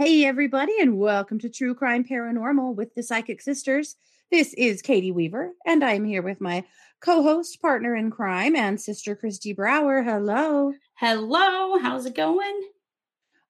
Hey, 0.00 0.24
everybody, 0.24 0.72
and 0.80 0.96
welcome 0.98 1.38
to 1.40 1.50
True 1.50 1.74
Crime 1.74 2.02
Paranormal 2.02 2.74
with 2.74 2.94
the 2.94 3.02
Psychic 3.02 3.42
Sisters. 3.42 3.96
This 4.30 4.54
is 4.54 4.80
Katie 4.80 5.10
Weaver, 5.10 5.52
and 5.66 5.84
I'm 5.84 6.06
here 6.06 6.22
with 6.22 6.40
my 6.40 6.64
co 7.02 7.22
host, 7.22 7.60
partner 7.60 7.94
in 7.94 8.10
crime, 8.10 8.56
and 8.56 8.80
sister 8.80 9.14
Kristi 9.14 9.54
Brower. 9.54 10.02
Hello. 10.02 10.72
Hello. 10.94 11.78
How's 11.78 12.06
it 12.06 12.14
going? 12.14 12.70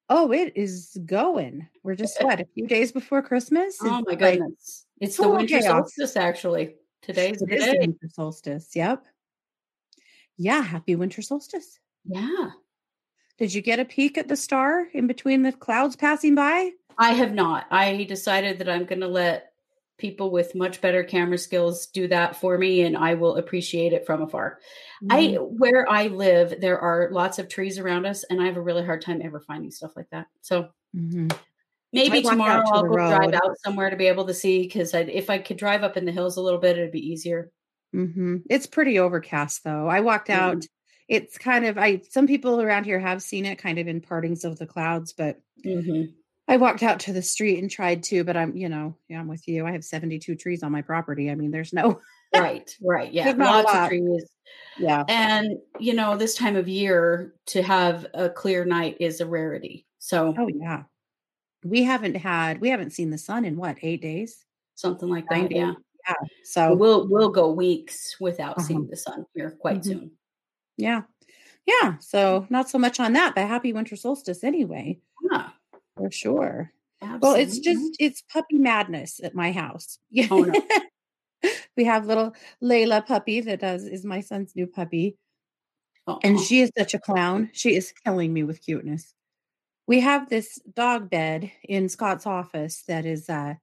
Oh, 0.09 0.33
it 0.33 0.55
is 0.57 0.99
going. 1.07 1.69
We're 1.85 1.95
just, 1.95 2.21
what, 2.21 2.41
a 2.41 2.47
few 2.55 2.67
days 2.67 2.91
before 2.91 3.23
Christmas? 3.23 3.79
Oh, 3.81 3.99
It's 3.99 4.07
my 4.07 4.11
like 4.27 4.39
goodness. 4.41 4.85
It's 5.01 5.17
the 5.19 5.29
winter 5.29 5.61
chaos. 5.61 5.65
solstice, 5.95 6.17
actually. 6.17 6.75
Today's 7.03 7.39
the 7.39 7.47
It 7.47 7.53
is 7.61 7.67
the 7.67 7.73
day. 7.73 7.79
winter 7.83 8.09
solstice. 8.13 8.71
Yep. 8.75 9.05
Yeah, 10.39 10.63
happy 10.63 10.97
winter 10.97 11.23
solstice. 11.23 11.79
Yeah. 12.05 12.51
Did 13.37 13.53
you 13.53 13.61
get 13.61 13.79
a 13.79 13.85
peek 13.85 14.17
at 14.17 14.29
the 14.29 14.37
star 14.37 14.87
in 14.95 15.07
between 15.07 15.43
the 15.43 15.53
clouds 15.53 15.97
passing 15.97 16.35
by? 16.35 16.73
I 16.99 17.13
have 17.15 17.33
not. 17.33 17.67
I 17.71 18.05
decided 18.05 18.59
that 18.59 18.69
I'm 18.69 18.85
going 18.85 19.01
to 19.01 19.09
let 19.09 19.53
people 19.99 20.31
with 20.31 20.55
much 20.55 20.81
better 20.81 21.05
camera 21.05 21.39
skills 21.39 21.87
do 21.87 22.09
that 22.09 22.35
for 22.37 22.59
me 22.59 22.83
and 22.83 22.97
I 22.97 23.15
will 23.15 23.37
appreciate 23.37 23.93
it 23.93 24.05
from 24.05 24.23
afar. 24.23 24.59
I 25.09 25.37
Mm, 25.37 25.39
where 25.39 25.89
I 25.89 26.09
live 26.09 26.61
there 26.61 26.79
are 26.81 27.11
lots 27.13 27.39
of 27.39 27.49
trees 27.49 27.79
around 27.79 28.07
us 28.07 28.25
and 28.25 28.43
I 28.43 28.47
have 28.47 28.57
a 28.57 28.61
really 28.63 28.85
hard 28.85 29.03
time 29.03 29.21
ever 29.23 29.41
finding 29.41 29.71
stuff 29.71 29.93
like 29.97 30.11
that. 30.11 30.27
So 30.41 30.71
mhm. 30.93 31.29
maybe 31.93 32.23
tomorrow 32.23 32.63
to 32.65 32.73
I'll 32.75 32.85
go 32.85 32.97
drive 32.99 33.33
out 33.35 33.57
somewhere 33.65 33.91
to 33.91 33.97
be 33.97 34.07
able 34.07 34.27
to 34.27 34.35
see 34.35 34.69
cuz 34.69 34.95
if 34.95 35.31
I 35.31 35.39
could 35.39 35.57
drive 35.59 35.83
up 35.83 35.97
in 35.97 36.05
the 36.05 36.13
hills 36.13 36.37
a 36.37 36.41
little 36.43 36.61
bit 36.61 36.77
it'd 36.79 36.93
be 36.93 37.07
easier. 37.13 37.53
hmm 37.93 38.39
It's 38.49 38.67
pretty 38.67 38.99
overcast 38.99 39.65
though. 39.65 39.89
I 39.89 40.01
walked 40.01 40.31
out. 40.31 40.57
Mhm. 40.57 40.69
It's 41.13 41.37
kind 41.37 41.67
of 41.67 41.77
I 41.77 42.01
some 42.09 42.27
people 42.27 42.63
around 42.63 42.85
here 42.85 42.99
have 42.99 43.23
seen 43.23 43.45
it 43.45 43.59
kind 43.59 43.79
of 43.79 43.87
in 43.87 44.01
partings 44.01 44.45
of 44.45 44.59
the 44.59 44.67
clouds, 44.67 45.13
but 45.13 45.43
Mhm. 45.63 46.15
I 46.49 46.57
walked 46.57 46.83
out 46.83 47.01
to 47.01 47.13
the 47.13 47.21
street 47.21 47.59
and 47.59 47.71
tried 47.71 48.03
to, 48.05 48.25
but 48.25 48.35
I'm, 48.37 48.57
you 48.57 48.69
know, 48.71 48.97
yeah, 49.09 49.21
I'm 49.21 49.29
with 49.29 49.47
you. 49.47 49.67
I 49.67 49.73
have 49.73 49.85
72 49.85 50.35
trees 50.37 50.63
on 50.63 50.73
my 50.73 50.81
property. 50.81 51.31
I 51.31 51.35
mean, 51.35 51.51
there's 51.51 51.73
no 51.75 52.01
Right, 52.35 52.75
right. 52.83 53.13
Yeah. 53.13 53.25
there's 53.25 53.37
not 53.37 53.53
a 53.53 53.57
Lots 53.59 53.75
of 53.75 53.89
trees. 53.89 54.25
Yeah. 54.79 55.05
And, 55.09 55.59
you 55.79 55.93
know, 55.93 56.17
this 56.17 56.35
time 56.35 56.57
of 56.57 56.67
year 56.67 57.35
to 57.49 57.63
have 57.63 58.07
a 58.15 58.31
clear 58.31 58.65
night 58.65 58.97
is 59.01 59.21
a 59.21 59.27
rarity. 59.27 59.87
So 59.99 60.35
Oh 60.39 60.49
yeah. 60.49 60.85
We 61.65 61.83
haven't 61.85 62.17
had 62.17 62.61
we 62.61 62.71
haven't 62.71 62.91
seen 62.93 63.11
the 63.11 63.19
sun 63.19 63.45
in 63.45 63.57
what, 63.57 63.79
8 63.83 64.01
days? 64.03 64.45
something 64.77 65.09
like 65.11 65.31
9 65.31 65.49
that. 65.49 65.53
Yeah. 65.53 65.75
Yeah. 66.09 66.15
So, 66.45 66.75
We'll 66.75 67.09
we'll 67.09 67.29
go 67.31 67.53
weeks 67.53 68.17
without 68.21 68.59
uh-huh. 68.59 68.67
seeing 68.67 68.87
the 68.89 68.97
sun 68.97 69.27
here 69.35 69.53
quite 69.61 69.83
Mhm. 69.83 69.85
soon. 69.85 70.11
Yeah. 70.77 71.03
Yeah. 71.67 71.99
So, 72.01 72.47
not 72.51 72.69
so 72.69 72.79
much 72.79 73.01
on 73.01 73.13
that, 73.15 73.35
but 73.35 73.47
happy 73.47 73.73
winter 73.73 73.97
solstice 73.97 74.43
anyway, 74.45 74.99
Yeah, 75.31 75.51
for 75.97 76.11
sure. 76.11 76.73
Well, 77.21 77.35
it's 77.35 77.59
just 77.59 77.97
it's 77.99 78.23
puppy 78.23 78.59
madness 78.59 79.21
at 79.23 79.35
my 79.35 79.53
house. 79.53 79.99
Yeah. 80.11 80.29
Oh 80.31 80.43
no. 80.43 80.63
we 81.77 81.85
have 81.85 82.07
little 82.07 82.35
Layla 82.63 83.05
puppy 83.05 83.41
that 83.41 83.61
does 83.61 83.85
is 83.85 84.05
my 84.05 84.21
son's 84.21 84.55
new 84.55 84.67
puppy, 84.67 85.17
and 86.07 86.37
Uh-uh. 86.37 86.43
she 86.43 86.61
is 86.61 86.71
such 86.79 86.95
a 86.95 86.99
clown. 87.01 87.51
She 87.53 87.75
is 87.75 87.93
killing 88.05 88.33
me 88.33 88.43
with 88.45 88.63
cuteness. 88.65 89.15
We 89.89 90.01
have 90.01 90.29
this 90.29 90.61
dog 90.75 91.11
bed 91.11 91.51
in 91.65 91.89
Scott's 91.89 92.27
office 92.27 92.83
that 92.89 93.05
is 93.07 93.29
uh 93.29 93.55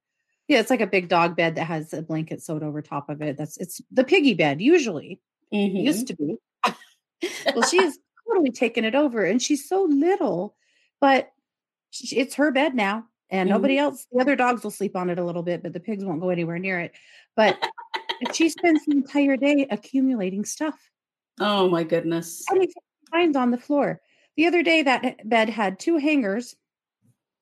yeah, 0.48 0.60
it's 0.60 0.70
like 0.72 0.82
a 0.82 0.88
big 0.88 1.08
dog 1.10 1.36
bed 1.38 1.56
that 1.56 1.66
has 1.66 1.94
a 1.94 2.02
blanket 2.02 2.42
sewed 2.42 2.64
over 2.64 2.82
top 2.82 3.10
of 3.10 3.22
it. 3.22 3.38
That's 3.38 3.58
it's 3.58 3.82
the 3.92 4.04
piggy 4.04 4.34
bed 4.34 4.62
usually. 4.62 5.22
It 5.52 5.74
Mhm. 5.74 5.84
used 5.86 6.08
to 6.08 6.16
be. 6.16 6.38
Well, 7.56 7.64
she 7.64 7.78
has 7.78 7.98
totally 8.28 8.52
taken 8.52 8.86
it 8.86 8.96
over 8.96 9.24
and 9.24 9.42
she's 9.42 9.68
so 9.68 9.84
little, 9.84 10.56
but 11.02 11.32
it's 12.12 12.36
her 12.36 12.52
bed 12.52 12.76
now 12.76 13.06
and 13.30 13.50
nobody 13.50 13.78
else 13.78 14.08
the 14.12 14.20
other 14.20 14.36
dogs 14.36 14.64
will 14.64 14.72
sleep 14.72 14.96
on 14.96 15.10
it 15.10 15.20
a 15.20 15.24
little 15.24 15.44
bit 15.44 15.62
but 15.64 15.74
the 15.74 15.80
pigs 15.80 16.04
won't 16.04 16.22
go 16.22 16.30
anywhere 16.30 16.60
near 16.60 16.80
it 16.80 16.94
but 17.36 17.58
she 18.34 18.50
spends 18.50 18.86
the 18.86 18.92
entire 18.92 19.38
day 19.38 19.68
accumulating 19.70 20.46
stuff 20.46 20.76
Oh 21.40 21.70
my 21.70 21.84
goodness. 21.84 22.46
finds 23.12 23.38
on 23.38 23.52
the 23.52 23.58
floor 23.58 24.02
the 24.36 24.48
other 24.48 24.64
day 24.64 24.84
that 24.84 25.28
bed 25.28 25.50
had 25.50 25.80
two 25.80 25.98
hangers 25.98 26.56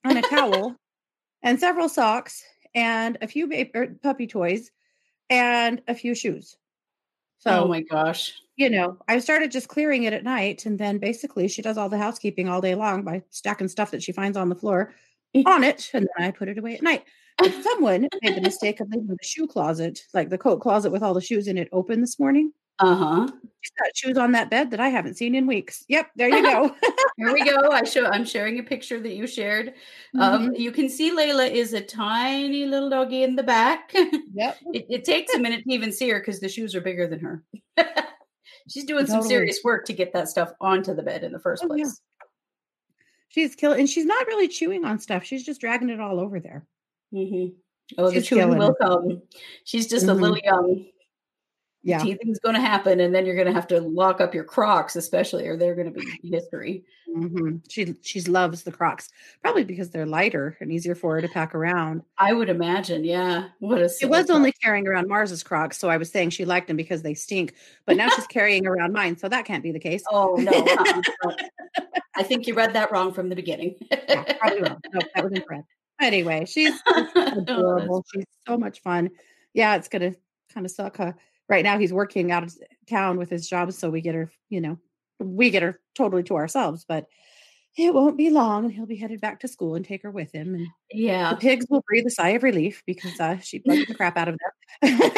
and 0.03 0.17
a 0.17 0.21
towel 0.21 0.75
and 1.43 1.59
several 1.59 1.89
socks 1.89 2.43
and 2.75 3.17
a 3.21 3.27
few 3.27 3.47
ba- 3.47 3.67
er, 3.75 3.95
puppy 4.01 4.27
toys 4.27 4.71
and 5.29 5.81
a 5.87 5.95
few 5.95 6.15
shoes 6.15 6.55
so 7.39 7.63
Oh 7.63 7.67
my 7.67 7.81
gosh. 7.81 8.33
You 8.57 8.69
know, 8.69 8.97
I 9.07 9.19
started 9.19 9.51
just 9.51 9.67
clearing 9.69 10.03
it 10.03 10.13
at 10.13 10.23
night. 10.23 10.65
And 10.65 10.77
then 10.79 10.97
basically 10.97 11.47
she 11.47 11.61
does 11.61 11.77
all 11.77 11.89
the 11.89 11.97
housekeeping 11.97 12.49
all 12.49 12.59
day 12.59 12.75
long 12.75 13.03
by 13.03 13.23
stacking 13.29 13.67
stuff 13.67 13.91
that 13.91 14.03
she 14.03 14.11
finds 14.11 14.35
on 14.35 14.49
the 14.49 14.55
floor 14.55 14.93
on 15.45 15.63
it. 15.63 15.89
And 15.93 16.07
then 16.17 16.27
I 16.27 16.31
put 16.31 16.49
it 16.49 16.57
away 16.57 16.73
at 16.75 16.81
night. 16.81 17.03
But 17.37 17.53
someone 17.63 18.09
made 18.23 18.35
the 18.35 18.41
mistake 18.41 18.79
of 18.79 18.89
leaving 18.89 19.07
the 19.07 19.17
shoe 19.21 19.47
closet, 19.47 20.01
like 20.13 20.29
the 20.29 20.39
coat 20.39 20.59
closet 20.59 20.91
with 20.91 21.03
all 21.03 21.13
the 21.13 21.21
shoes 21.21 21.47
in 21.47 21.57
it, 21.57 21.69
open 21.71 22.01
this 22.01 22.19
morning. 22.19 22.51
Uh-huh. 22.79 23.27
She's 23.61 23.71
got 23.79 23.95
shoes 23.95 24.17
on 24.17 24.31
that 24.33 24.49
bed 24.51 24.69
that 24.71 24.79
I 24.79 24.89
haven't 24.89 25.15
seen 25.17 25.33
in 25.33 25.47
weeks. 25.47 25.83
Yep, 25.87 26.11
there 26.15 26.29
you 26.29 26.43
go. 26.43 26.75
Here 27.17 27.33
we 27.33 27.43
go. 27.43 27.71
I 27.71 27.83
show 27.83 28.05
I'm 28.05 28.23
sharing 28.23 28.59
a 28.59 28.63
picture 28.63 28.99
that 28.99 29.13
you 29.15 29.25
shared. 29.25 29.73
Um, 30.19 30.49
Mhm. 30.49 30.59
you 30.59 30.71
can 30.71 30.87
see 30.87 31.09
Layla 31.15 31.49
is 31.49 31.73
a 31.73 31.81
tiny 31.81 32.65
little 32.65 32.89
doggy 32.89 33.23
in 33.23 33.35
the 33.35 33.43
back. 33.43 33.93
Yep. 34.33 34.57
It, 34.73 34.85
it 34.89 35.03
takes 35.03 35.33
a 35.33 35.39
minute 35.39 35.63
to 35.63 35.73
even 35.73 35.91
see 35.91 36.09
her 36.09 36.19
because 36.19 36.39
the 36.39 36.49
shoes 36.49 36.75
are 36.75 36.81
bigger 36.81 37.07
than 37.07 37.19
her. 37.21 37.43
She's 38.67 38.83
doing 38.85 39.05
some 39.07 39.21
serious 39.23 39.59
work 39.63 39.85
to 39.85 39.93
get 39.93 40.13
that 40.13 40.27
stuff 40.29 40.51
onto 40.59 40.93
the 40.93 41.03
bed 41.03 41.23
in 41.23 41.31
the 41.31 41.39
first 41.39 41.63
Oh, 41.63 41.73
yeah. 41.75 41.83
place. 41.85 42.01
She's 43.29 43.55
killing, 43.55 43.79
and 43.81 43.89
she's 43.89 44.05
not 44.05 44.25
really 44.27 44.47
chewing 44.47 44.85
on 44.85 44.99
stuff. 44.99 45.23
She's 45.23 45.43
just 45.45 45.59
dragging 45.61 45.89
it 45.89 45.99
all 45.99 46.19
over 46.19 46.39
there. 46.39 46.65
Mm-hmm. 47.13 47.55
Oh, 47.97 48.07
the 48.09 48.15
She's 48.15 48.27
chewing 48.27 48.43
killing 48.43 48.59
will 48.59 48.75
come. 48.75 49.21
She's 49.63 49.87
just 49.87 50.05
a 50.07 50.09
Mhm. 50.11 50.21
little 50.21 50.37
young. 50.39 50.85
Yeah. 51.87 51.99
Teething's 51.99 52.39
going 52.39 52.55
to 52.55 52.61
happen, 52.61 52.99
and 52.99 53.15
then 53.15 53.25
you're 53.25 53.35
going 53.35 53.47
to 53.47 53.53
have 53.53 53.67
to 53.67 53.79
lock 53.79 54.19
up 54.19 54.33
your 54.35 54.43
Crocs, 54.43 54.95
especially, 54.97 55.47
or 55.47 55.55
they're 55.55 55.73
going 55.75 55.93
to 55.93 55.99
be 55.99 56.05
history. 56.29 56.83
hmm 57.13 57.57
She 57.69 57.95
she 58.01 58.21
loves 58.21 58.63
the 58.63 58.71
Crocs, 58.73 59.09
probably 59.41 59.63
because 59.63 59.89
they're 59.89 60.05
lighter 60.05 60.57
and 60.59 60.71
easier 60.71 60.95
for 60.95 61.15
her 61.15 61.21
to 61.21 61.29
pack 61.29 61.55
around. 61.55 62.01
I 62.17 62.33
would 62.33 62.49
imagine. 62.49 63.05
Yeah. 63.05 63.49
What 63.59 63.81
a 63.81 63.89
She 63.89 64.05
was 64.05 64.25
Croc. 64.25 64.35
only 64.35 64.51
carrying 64.61 64.85
around 64.87 65.07
Mars's 65.07 65.43
Crocs, 65.43 65.77
so 65.77 65.87
I 65.89 65.95
was 65.97 66.11
saying 66.11 66.31
she 66.31 66.43
liked 66.43 66.67
them 66.67 66.75
because 66.77 67.03
they 67.03 67.13
stink. 67.13 67.53
But 67.85 67.95
now 67.95 68.09
she's 68.09 68.27
carrying 68.27 68.67
around 68.67 68.91
mine, 68.91 69.17
so 69.17 69.29
that 69.29 69.45
can't 69.45 69.63
be 69.63 69.71
the 69.71 69.79
case. 69.79 70.03
Oh 70.11 70.35
no! 70.35 70.51
uh-uh. 70.51 71.31
I 72.17 72.23
think 72.23 72.47
you 72.47 72.53
read 72.53 72.73
that 72.73 72.91
wrong 72.91 73.13
from 73.13 73.29
the 73.29 73.35
beginning. 73.35 73.75
Yeah, 73.91 74.23
probably 74.39 74.61
wrong. 74.63 74.79
No, 74.93 74.99
that 75.15 75.23
was 75.23 75.33
incorrect. 75.33 75.67
Anyway, 76.01 76.45
she's 76.45 76.73
Oh, 76.87 77.33
adorable. 77.37 78.05
She's 78.13 78.25
so 78.47 78.57
much 78.57 78.81
fun. 78.81 79.11
Yeah, 79.53 79.75
it's 79.77 79.87
gonna 79.87 80.13
kind 80.53 80.65
of 80.65 80.71
suck. 80.71 80.97
Huh? 80.97 81.13
Right 81.49 81.63
now, 81.63 81.79
he's 81.79 81.93
working 81.93 82.31
out 82.31 82.43
of 82.43 82.53
town 82.89 83.17
with 83.17 83.29
his 83.29 83.47
job, 83.47 83.71
so 83.73 83.89
we 83.89 84.01
get 84.01 84.15
her. 84.15 84.31
You 84.49 84.61
know, 84.61 84.79
we 85.19 85.49
get 85.49 85.63
her 85.63 85.79
totally 85.95 86.23
to 86.23 86.35
ourselves. 86.35 86.85
But 86.87 87.05
it 87.77 87.93
won't 87.93 88.17
be 88.17 88.29
long, 88.29 88.65
and 88.65 88.73
he'll 88.73 88.85
be 88.85 88.95
headed 88.95 89.21
back 89.21 89.39
to 89.41 89.47
school 89.47 89.75
and 89.75 89.85
take 89.85 90.03
her 90.03 90.11
with 90.11 90.33
him. 90.33 90.55
And 90.55 90.67
the 90.91 90.97
yeah. 90.97 91.33
pigs 91.35 91.65
will 91.69 91.83
breathe 91.87 92.07
a 92.07 92.11
sigh 92.11 92.29
of 92.29 92.43
relief 92.43 92.83
because 92.85 93.19
uh, 93.19 93.37
she 93.37 93.59
bugged 93.59 93.87
the 93.87 93.95
crap 93.95 94.17
out 94.17 94.29
of 94.29 94.37
them. 94.81 94.99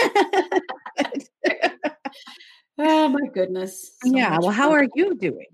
Oh 2.80 3.10
my 3.10 3.28
goodness. 3.34 3.92
So 4.04 4.16
yeah. 4.16 4.38
Well, 4.40 4.52
how 4.52 4.72
are 4.72 4.88
you 4.96 5.16
doing? 5.16 5.48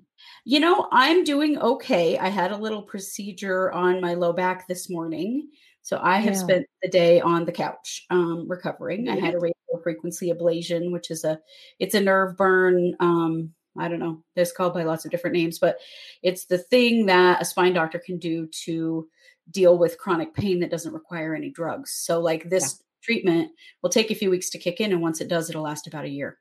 You 0.46 0.60
know, 0.60 0.88
I'm 0.92 1.24
doing 1.24 1.58
okay. 1.58 2.20
I 2.20 2.28
had 2.28 2.52
a 2.52 2.58
little 2.58 2.84
procedure 2.84 3.72
on 3.72 4.00
my 4.00 4.14
low 4.14 4.32
back 4.32 4.68
this 4.68 4.92
morning. 4.92 5.50
So 5.86 6.00
I 6.02 6.18
have 6.18 6.34
Yeah. 6.34 6.40
spent 6.40 6.66
the 6.82 6.90
day 6.90 7.22
on 7.22 7.46
the 7.46 7.52
couch 7.52 8.08
um, 8.10 8.48
recovering. 8.50 9.08
I 9.08 9.20
had 9.20 9.36
a 9.36 9.40
radio 9.40 9.54
frequency 9.84 10.34
ablation, 10.34 10.92
which 10.92 11.12
is 11.12 11.24
a 11.24 11.40
it's 11.78 11.94
a 11.94 12.02
nerve 12.02 12.36
burn. 12.36 12.96
Um, 13.00 13.54
I 13.78 13.88
don't 13.88 14.00
know. 14.00 14.24
It's 14.36 14.52
called 14.52 14.74
by 14.74 14.82
lots 14.82 15.06
of 15.06 15.12
different 15.12 15.36
names, 15.36 15.60
but 15.60 15.78
it's 16.24 16.46
the 16.46 16.58
thing 16.58 17.06
that 17.06 17.40
a 17.40 17.46
spine 17.46 17.74
doctor 17.74 18.00
can 18.00 18.18
do 18.18 18.48
to 18.66 19.08
deal 19.52 19.78
with 19.78 20.00
chronic 20.00 20.34
pain 20.34 20.60
that 20.62 20.72
doesn't 20.72 20.92
require 20.94 21.36
any 21.36 21.52
drugs. 21.52 21.92
So 21.92 22.20
like 22.20 22.50
this 22.50 22.82
treatment 23.04 23.52
will 23.84 23.92
take 23.92 24.10
a 24.10 24.16
few 24.16 24.32
weeks 24.32 24.50
to 24.52 24.58
kick 24.58 24.82
in, 24.82 24.92
and 24.92 25.04
once 25.04 25.22
it 25.22 25.28
does, 25.28 25.52
it'll 25.52 25.62
last 25.62 25.86
about 25.86 26.06
a 26.06 26.10
year. 26.10 26.40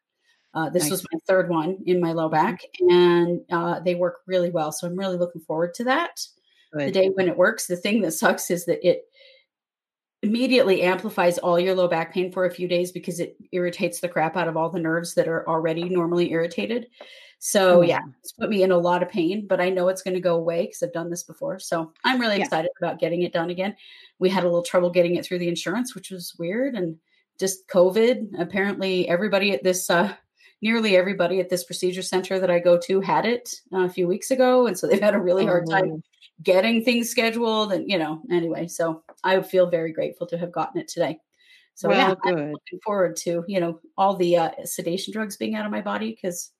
Uh, 0.54 0.70
this 0.70 0.84
Nice. 0.84 0.90
was 0.90 1.06
my 1.12 1.18
third 1.28 1.50
one 1.50 1.76
in 1.84 2.00
my 2.00 2.12
low 2.12 2.30
back, 2.30 2.62
and 2.88 3.42
uh, 3.52 3.80
they 3.80 3.94
work 3.94 4.20
really 4.26 4.50
well. 4.50 4.72
So 4.72 4.86
I'm 4.86 4.98
really 4.98 5.18
looking 5.18 5.42
forward 5.42 5.74
to 5.74 5.84
that. 5.84 6.18
The 6.86 6.90
day 6.90 7.08
when 7.10 7.28
it 7.28 7.36
works, 7.36 7.66
the 7.66 7.76
thing 7.76 8.00
that 8.00 8.12
sucks 8.12 8.50
is 8.50 8.64
that 8.64 8.84
it 8.84 9.02
immediately 10.24 10.82
amplifies 10.82 11.38
all 11.38 11.58
your 11.60 11.74
low 11.74 11.88
back 11.88 12.12
pain 12.12 12.32
for 12.32 12.44
a 12.46 12.50
few 12.50 12.66
days 12.68 12.92
because 12.92 13.20
it 13.20 13.36
irritates 13.52 14.00
the 14.00 14.08
crap 14.08 14.36
out 14.36 14.48
of 14.48 14.56
all 14.56 14.70
the 14.70 14.80
nerves 14.80 15.14
that 15.14 15.28
are 15.28 15.46
already 15.48 15.88
normally 15.88 16.32
irritated. 16.32 16.86
So 17.38 17.80
Mm. 17.80 17.88
yeah, 17.88 18.00
it's 18.20 18.32
put 18.32 18.48
me 18.48 18.62
in 18.62 18.70
a 18.72 18.78
lot 18.78 19.02
of 19.02 19.08
pain, 19.10 19.46
but 19.46 19.60
I 19.60 19.68
know 19.68 19.88
it's 19.88 20.02
going 20.02 20.14
to 20.14 20.20
go 20.20 20.36
away 20.36 20.62
because 20.62 20.82
I've 20.82 20.92
done 20.92 21.10
this 21.10 21.24
before. 21.24 21.58
So 21.58 21.92
I'm 22.02 22.20
really 22.20 22.36
Yeah. 22.38 22.44
excited 22.44 22.70
about 22.78 22.98
getting 23.00 23.22
it 23.22 23.32
done 23.32 23.50
again. 23.50 23.76
We 24.18 24.30
had 24.30 24.44
a 24.44 24.46
little 24.46 24.62
trouble 24.62 24.90
getting 24.90 25.16
it 25.16 25.26
through 25.26 25.40
the 25.40 25.48
insurance, 25.48 25.94
which 25.94 26.10
was 26.10 26.34
weird, 26.38 26.74
and 26.74 26.96
just 27.38 27.68
COVID. 27.68 28.38
Apparently, 28.38 29.08
everybody 29.08 29.52
at 29.52 29.62
this 29.62 29.90
uh, 29.90 30.14
nearly 30.64 30.96
everybody 30.96 31.38
at 31.38 31.48
this 31.50 31.62
procedure 31.62 32.02
center 32.02 32.40
that 32.40 32.50
I 32.50 32.58
go 32.58 32.76
to 32.86 33.00
had 33.00 33.24
it 33.26 33.48
uh, 33.72 33.84
a 33.84 33.88
few 33.88 34.08
weeks 34.08 34.32
ago, 34.32 34.66
and 34.66 34.76
so 34.76 34.88
they've 34.88 35.00
had 35.00 35.14
a 35.14 35.20
really 35.20 35.44
hard 35.46 35.68
time 35.70 35.90
Oh. 35.92 36.00
getting 36.42 36.82
things 36.82 37.08
scheduled. 37.10 37.72
And 37.72 37.88
you 37.88 37.98
know, 37.98 38.20
anyway, 38.32 38.66
so 38.66 39.04
I 39.22 39.40
feel 39.42 39.68
very 39.70 39.92
grateful 39.92 40.26
to 40.28 40.38
have 40.38 40.50
gotten 40.50 40.80
it 40.80 40.88
today. 40.88 41.18
So 41.74 41.90
yeah, 41.92 42.08
well, 42.08 42.18
I'm 42.24 42.52
looking 42.52 42.80
forward 42.84 43.14
to 43.24 43.44
you 43.46 43.60
know 43.60 43.78
all 43.96 44.16
the 44.16 44.36
uh, 44.38 44.50
sedation 44.64 45.12
drugs 45.12 45.36
being 45.36 45.54
out 45.54 45.66
of 45.66 45.70
my 45.72 45.82
body 45.82 46.10
because 46.10 46.50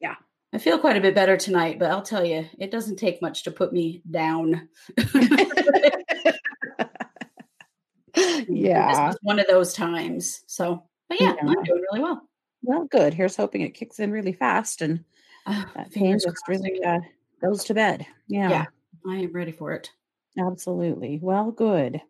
Yeah. 0.00 0.14
I 0.52 0.58
feel 0.58 0.78
quite 0.78 0.96
a 0.96 1.00
bit 1.00 1.16
better 1.16 1.36
tonight. 1.36 1.78
But 1.80 1.90
I'll 1.90 2.02
tell 2.02 2.24
you, 2.24 2.46
it 2.60 2.70
doesn't 2.70 2.96
take 2.96 3.20
much 3.22 3.42
to 3.44 3.50
put 3.50 3.72
me 3.72 4.02
down. 4.10 4.68
This 8.14 8.46
yeah. 8.48 9.08
was 9.08 9.18
one 9.22 9.38
of 9.40 9.46
those 9.48 9.72
times. 9.72 10.42
So, 10.46 10.84
but 11.08 11.20
yeah, 11.20 11.34
Yeah. 11.34 11.48
I'm 11.48 11.62
doing 11.64 11.82
really 11.90 12.00
well. 12.00 12.22
Well, 12.64 12.86
good. 12.86 13.14
Here's 13.14 13.36
hoping 13.36 13.60
it 13.60 13.74
kicks 13.74 14.00
in 14.00 14.10
really 14.10 14.32
fast 14.32 14.82
and 14.82 15.04
Uh, 15.46 15.64
that 15.74 15.92
pain 15.92 16.18
just 16.18 16.48
really 16.48 16.82
uh, 16.82 17.00
goes 17.40 17.64
to 17.64 17.74
bed. 17.74 18.06
Yeah, 18.26 18.48
Yeah. 18.48 18.64
I 19.06 19.16
am 19.16 19.32
ready 19.32 19.52
for 19.52 19.72
it. 19.72 19.90
absolutely. 20.38 21.18
Well, 21.22 21.50
good. 21.50 22.00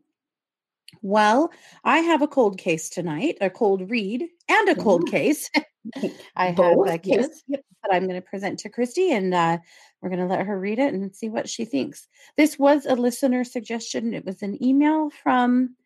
Well, 1.03 1.51
I 1.83 1.99
have 1.99 2.23
a 2.23 2.29
cold 2.29 2.59
case 2.59 2.89
tonight, 2.89 3.39
a 3.41 3.51
cold 3.51 3.91
read, 3.91 4.29
and 4.49 4.69
a 4.69 4.77
cold 4.77 5.11
case. 5.11 5.51
I 6.37 6.47
have 6.47 6.59
a 6.59 6.99
case 6.99 7.43
yes. 7.49 7.63
that 7.83 7.93
I'm 7.93 8.05
going 8.05 8.21
to 8.21 8.27
present 8.27 8.61
to 8.61 8.71
Kristi, 8.71 9.11
and 9.11 9.35
uh, 9.35 9.59
we're 10.01 10.09
going 10.09 10.21
to 10.21 10.27
let 10.27 10.47
her 10.47 10.59
read 10.59 10.79
it 10.79 10.95
and 10.95 11.15
see 11.15 11.29
what 11.29 11.49
she 11.49 11.65
thinks. 11.65 12.07
This 12.37 12.59
was 12.59 12.87
a 12.87 12.95
listener 12.95 13.45
suggestion. 13.45 14.15
It 14.15 14.25
was 14.25 14.43
an 14.43 14.63
email 14.65 15.11
from, 15.11 15.77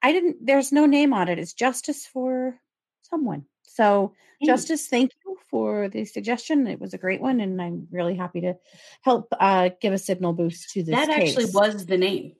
I 0.00 0.12
didn't, 0.12 0.46
there's 0.46 0.72
no 0.72 0.86
name 0.86 1.12
on 1.12 1.28
it. 1.28 1.38
It's 1.38 1.52
Justice 1.52 2.06
for 2.06 2.58
someone. 3.02 3.44
So. 3.74 4.12
Justice, 4.44 4.88
thank 4.88 5.12
you 5.24 5.38
for 5.52 5.88
the 5.88 6.04
suggestion. 6.04 6.66
It 6.66 6.80
was 6.80 6.94
a 6.94 6.98
great 6.98 7.20
one, 7.20 7.38
and 7.38 7.62
I'm 7.62 7.86
really 7.92 8.16
happy 8.16 8.40
to 8.40 8.56
help 9.02 9.32
uh, 9.38 9.70
give 9.80 9.92
a 9.92 9.98
signal 9.98 10.32
boost 10.32 10.70
to 10.70 10.82
this 10.82 10.92
that 10.96 11.10
actually 11.10 11.44
case. 11.44 11.54
was 11.54 11.86
the 11.86 11.96
name. 11.96 12.32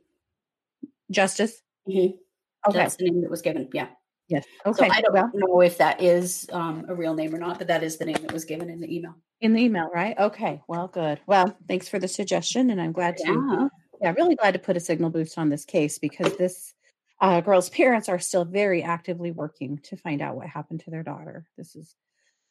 Justice. 1.12 1.62
Mhm. 1.88 2.14
Okay. 2.68 2.78
That's 2.78 2.96
the 2.96 3.04
name 3.04 3.20
that 3.22 3.30
was 3.30 3.40
given. 3.40 3.68
Yeah. 3.72 3.86
yes. 4.26 4.44
So 4.64 4.70
Okay. 4.70 4.88
I 4.90 5.00
don't 5.00 5.12
well, 5.14 5.30
know 5.32 5.60
if 5.60 5.78
that 5.78 6.02
is 6.02 6.48
um, 6.52 6.86
a 6.88 6.94
real 6.96 7.14
name 7.14 7.32
or 7.32 7.38
not, 7.38 7.58
but 7.58 7.68
that 7.68 7.84
is 7.84 7.98
the 7.98 8.04
name 8.04 8.18
that 8.22 8.32
was 8.32 8.44
given 8.44 8.68
in 8.68 8.80
the 8.80 8.92
email. 8.92 9.14
in 9.40 9.52
the 9.52 9.60
email, 9.62 9.88
right? 9.94 10.18
Okay. 10.18 10.60
Well, 10.66 10.88
good. 10.88 11.20
Well, 11.28 11.56
thanks 11.68 11.88
for 11.88 12.00
the 12.00 12.08
suggestion, 12.08 12.70
and 12.70 12.80
I'm 12.80 12.92
glad 12.92 13.16
to. 13.18 13.28
Yeah. 13.28 13.68
Yeah, 14.00 14.12
really 14.16 14.34
glad 14.34 14.54
to 14.54 14.58
put 14.58 14.76
a 14.76 14.80
signal 14.80 15.10
boost 15.10 15.38
on 15.38 15.48
this 15.50 15.64
case 15.64 16.00
because 16.00 16.36
this 16.36 16.74
uh, 17.22 17.40
girl's 17.42 17.70
parents 17.70 18.10
are 18.10 18.20
still 18.20 18.44
very 18.46 18.82
actively 18.84 19.32
working 19.32 19.78
to 19.80 19.96
find 19.98 20.22
out 20.22 20.36
what 20.36 20.48
happened 20.48 20.80
to 20.82 20.90
their 20.92 21.04
daughter. 21.04 21.48
This 21.58 21.76
is 21.76 21.96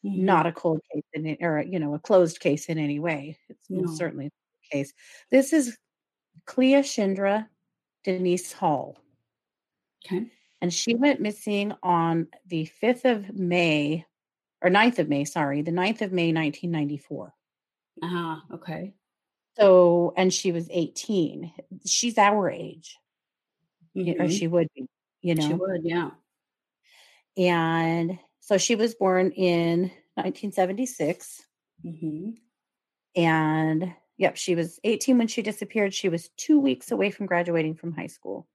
Mhm. 0.06 0.20
not 0.20 0.48
a 0.48 0.54
cold 0.54 0.82
case 0.94 1.06
in 1.14 1.28
it, 1.28 1.40
or 1.44 1.62
you 1.62 1.80
know 1.80 1.96
a 1.96 2.00
closed 2.00 2.40
case 2.42 2.68
in 2.70 2.80
any 2.80 3.00
way. 3.00 3.38
It's 3.50 3.70
No. 3.70 3.88
certainly 3.88 4.28
the 4.30 4.70
case. 4.78 4.94
This 5.32 5.54
is 5.54 5.78
Cleashindra 6.48 7.50
Denise 8.06 8.54
Hall. 8.54 8.98
Okay. 10.06 10.32
and 10.62 10.74
she 10.74 10.96
went 10.96 11.20
missing 11.22 11.74
on 11.84 12.28
the 12.46 12.66
5th 12.66 13.06
of 13.06 13.34
May 13.36 14.06
or 14.62 14.70
9th 14.70 15.00
of 15.00 15.10
May, 15.10 15.26
sorry, 15.26 15.62
the 15.64 15.72
9th 15.72 16.02
of 16.04 16.12
May 16.12 16.32
1994. 16.32 17.34
Ah, 18.04 18.44
okay. 18.54 18.94
So, 19.58 20.14
and 20.18 20.34
she 20.34 20.52
was 20.52 20.70
18. 20.72 21.54
She's 21.86 22.18
our 22.18 22.50
age, 22.50 22.98
y- 23.96 24.16
or 24.20 24.30
she 24.30 24.48
would 24.48 24.68
be, 24.76 24.88
you 25.22 25.36
know. 25.36 25.48
She 25.48 25.54
would, 25.54 25.82
yeah. 25.84 26.12
And 27.38 28.20
so 28.40 28.58
she 28.58 28.76
was 28.76 28.96
born 28.96 29.32
in 29.32 29.92
1976 30.18 31.42
hmm 31.84 32.32
and 33.16 33.94
yep, 34.18 34.38
she 34.38 34.56
was 34.56 34.80
18 34.84 35.18
when 35.18 35.28
she 35.28 35.42
disappeared. 35.42 35.94
She 35.94 36.10
was 36.10 36.30
2 36.38 36.60
weeks 36.60 36.92
away 36.92 37.12
from 37.12 37.26
graduating 37.26 37.76
from 37.76 37.92
high 37.94 38.08
school. 38.08 38.48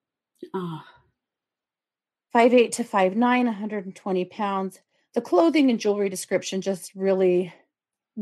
Ah, 0.54 0.86
5'8 2.32 2.72
to 2.72 2.84
5'9, 2.84 3.46
120 3.46 4.24
pounds. 4.26 4.80
The 5.14 5.20
clothing 5.20 5.70
and 5.70 5.80
jewelry 5.80 6.08
description 6.08 6.60
just 6.60 6.94
really 6.94 7.52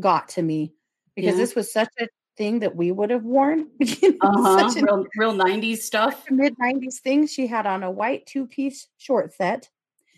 got 0.01 0.29
to 0.31 0.43
me 0.43 0.75
because 1.17 1.35
Yeah. 1.37 1.43
this 1.43 1.55
was 1.55 1.73
such 1.73 1.91
a 2.01 2.09
thing 2.37 2.61
that 2.61 2.77
we 2.77 2.93
would 2.93 3.11
have 3.11 3.25
worn. 3.25 3.71
you 3.79 4.13
know, 4.13 4.19
uh-huh. 4.23 4.73
Real, 4.81 5.07
real 5.17 5.33
90s 5.35 5.83
stuff. 5.83 6.25
mid 6.31 6.55
90s 6.59 7.01
thing. 7.01 7.27
She 7.27 7.47
had 7.47 7.67
on 7.67 7.83
a 7.83 7.91
white 7.91 8.27
two 8.27 8.47
piece 8.47 8.89
short 8.99 9.33
set, 9.35 9.69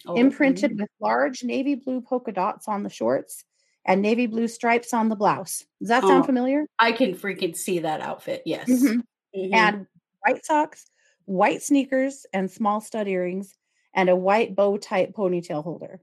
Oh, 0.06 0.16
imprinted 0.16 0.78
with 0.78 0.88
large 1.00 1.42
navy 1.44 1.74
blue 1.74 2.00
polka 2.00 2.32
dots 2.32 2.68
on 2.68 2.82
the 2.84 2.90
shorts 2.90 3.44
and 3.84 4.02
navy 4.02 4.26
blue 4.26 4.48
stripes 4.48 4.92
on 4.94 5.08
the 5.08 5.16
blouse. 5.16 5.64
Does 5.80 5.88
that 5.88 6.06
sound 6.06 6.24
Oh. 6.24 6.26
familiar? 6.26 6.66
I 6.78 6.92
can 6.92 7.14
freaking 7.14 7.56
see 7.56 7.80
that 7.80 8.00
outfit. 8.00 8.42
Yes. 8.46 8.68
Mhm. 8.68 9.02
Mhm. 9.34 9.52
And 9.54 9.86
white 10.24 10.44
socks, 10.44 10.90
white 11.24 11.62
sneakers, 11.62 12.26
and 12.32 12.50
small 12.50 12.80
stud 12.80 13.08
earrings, 13.08 13.54
and 13.94 14.08
a 14.08 14.16
white 14.16 14.54
bow 14.54 14.76
type 14.76 15.12
ponytail 15.12 15.62
holder. 15.64 16.00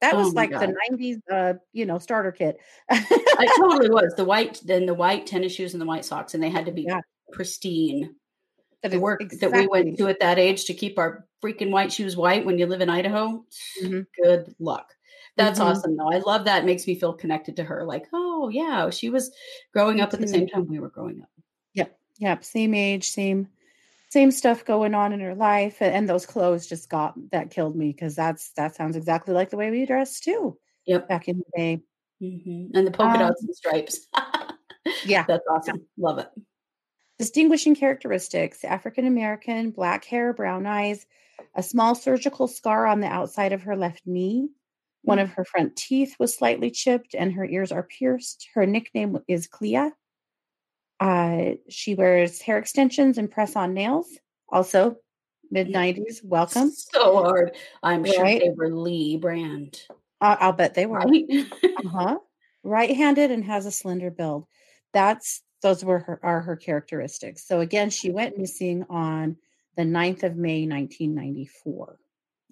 That 0.00 0.14
Oh 0.14 0.18
was 0.18 0.34
like 0.34 0.50
the 0.50 0.74
90s, 0.92 1.18
uh, 1.30 1.54
you 1.72 1.84
know, 1.86 1.98
starter 1.98 2.30
kit. 2.32 2.58
it 2.90 3.50
totally 3.56 3.90
was 3.90 4.14
the 4.16 4.24
white, 4.24 4.60
then 4.64 4.86
the 4.86 4.94
white 4.94 5.26
tennis 5.26 5.52
shoes 5.52 5.74
and 5.74 5.80
the 5.80 5.86
white 5.86 6.04
socks, 6.04 6.34
and 6.34 6.42
they 6.42 6.50
had 6.50 6.66
to 6.66 6.72
be 6.72 6.82
Yeah. 6.82 7.00
pristine. 7.32 8.14
That 8.82 8.92
The 8.92 9.00
work 9.00 9.20
that 9.40 9.50
we 9.50 9.66
went 9.66 9.88
exactly- 9.88 9.96
to 9.96 10.08
at 10.10 10.20
that 10.20 10.38
age 10.38 10.66
to 10.66 10.74
keep 10.74 10.98
our 11.00 11.26
freaking 11.42 11.70
white 11.70 11.92
shoes 11.92 12.16
white 12.16 12.46
when 12.46 12.58
you 12.58 12.66
live 12.66 12.80
in 12.80 12.88
Idaho. 12.88 13.44
Mhm. 13.82 14.06
Good 14.22 14.54
luck. 14.60 14.94
That's 15.36 15.58
Mhm. 15.58 15.64
awesome, 15.64 15.96
though. 15.96 16.12
I 16.12 16.18
love 16.18 16.44
that. 16.44 16.62
It 16.62 16.66
makes 16.66 16.86
me 16.86 16.94
feel 16.94 17.12
connected 17.12 17.56
to 17.56 17.64
her. 17.64 17.84
Like, 17.84 18.06
oh 18.12 18.48
yeah, 18.50 18.90
she 18.90 19.10
was 19.10 19.32
growing 19.72 20.00
up 20.00 20.14
at 20.14 20.20
the 20.20 20.28
same 20.28 20.46
time 20.46 20.68
we 20.68 20.78
were 20.78 20.90
growing 20.90 21.22
up. 21.22 21.28
Yep. 21.74 21.98
Yep, 22.18 22.44
same 22.44 22.72
age, 22.74 23.08
same 23.10 23.48
same 24.10 24.30
stuff 24.30 24.64
going 24.64 24.94
on 24.94 25.12
in 25.12 25.20
her 25.20 25.34
life, 25.34 25.80
and 25.82 26.08
those 26.08 26.26
clothes 26.26 26.66
just 26.66 26.88
got 26.88 27.14
that 27.30 27.50
killed 27.50 27.76
me 27.76 27.92
because 27.92 28.14
that's 28.14 28.50
that 28.52 28.74
sounds 28.74 28.96
exactly 28.96 29.34
like 29.34 29.50
the 29.50 29.56
way 29.56 29.70
we 29.70 29.86
dressed 29.86 30.24
too 30.24 30.58
Yep. 30.86 31.08
back 31.08 31.28
in 31.28 31.38
the 31.38 31.44
day. 31.56 31.82
hmm 32.20 32.66
And 32.74 32.86
the 32.86 32.90
polka 32.90 33.14
Um, 33.14 33.18
dots 33.20 33.42
and 33.44 33.54
stripes. 33.54 34.06
Yeah, 35.04 35.24
That's 35.28 35.44
awesome. 35.50 35.86
Love 35.98 36.18
it. 36.18 36.28
distinguishing 37.18 37.74
characteristics: 37.74 38.64
African 38.64 39.06
American, 39.06 39.70
black 39.70 40.04
hair, 40.04 40.32
brown 40.32 40.66
eyes, 40.66 41.06
a 41.54 41.62
small 41.62 41.94
surgical 41.94 42.48
scar 42.48 42.86
on 42.86 43.00
the 43.00 43.06
outside 43.06 43.52
of 43.52 43.62
her 43.62 43.76
left 43.76 44.02
knee. 44.06 44.48
One 45.02 45.18
of 45.18 45.30
her 45.30 45.44
front 45.44 45.76
teeth 45.76 46.16
was 46.18 46.34
slightly 46.34 46.70
chipped, 46.70 47.14
and 47.14 47.32
her 47.34 47.44
ears 47.44 47.70
are 47.72 47.82
pierced. 47.82 48.48
Her 48.54 48.66
nickname 48.66 49.18
is 49.28 49.46
Clea. 49.46 49.90
Uh, 51.00 51.52
she 51.68 51.94
wears 51.94 52.40
hair 52.40 52.58
extensions 52.58 53.18
and 53.18 53.30
press 53.30 53.54
on 53.56 53.74
nails. 53.74 54.08
Also, 54.48 54.96
mid 55.50 55.68
90s. 55.68 56.24
Welcome. 56.24 56.70
So 56.70 57.22
hard. 57.22 57.56
I'm 57.82 58.04
sure 58.04 58.24
they 58.24 58.50
were 58.54 58.70
Lee 58.74 59.16
brand. 59.16 59.80
Uh, 60.20 60.36
I'll 60.40 60.52
bet 60.52 60.74
they 60.74 60.86
were. 60.86 60.98
Right? 60.98 61.24
Uh-huh. 61.84 62.18
Right-handed 62.64 63.30
and 63.30 63.44
has 63.44 63.66
a 63.66 63.70
slender 63.70 64.10
build. 64.10 64.46
That's 64.92 65.42
those 65.62 65.84
were 65.84 66.00
her 66.00 66.20
are 66.22 66.40
her 66.40 66.56
characteristics. 66.56 67.46
So 67.46 67.60
again, 67.60 67.90
she 67.90 68.10
went 68.10 68.36
missing 68.38 68.84
on 68.90 69.36
the 69.76 69.82
9th 69.84 70.24
of 70.24 70.36
May 70.36 70.66
1994. 70.66 71.98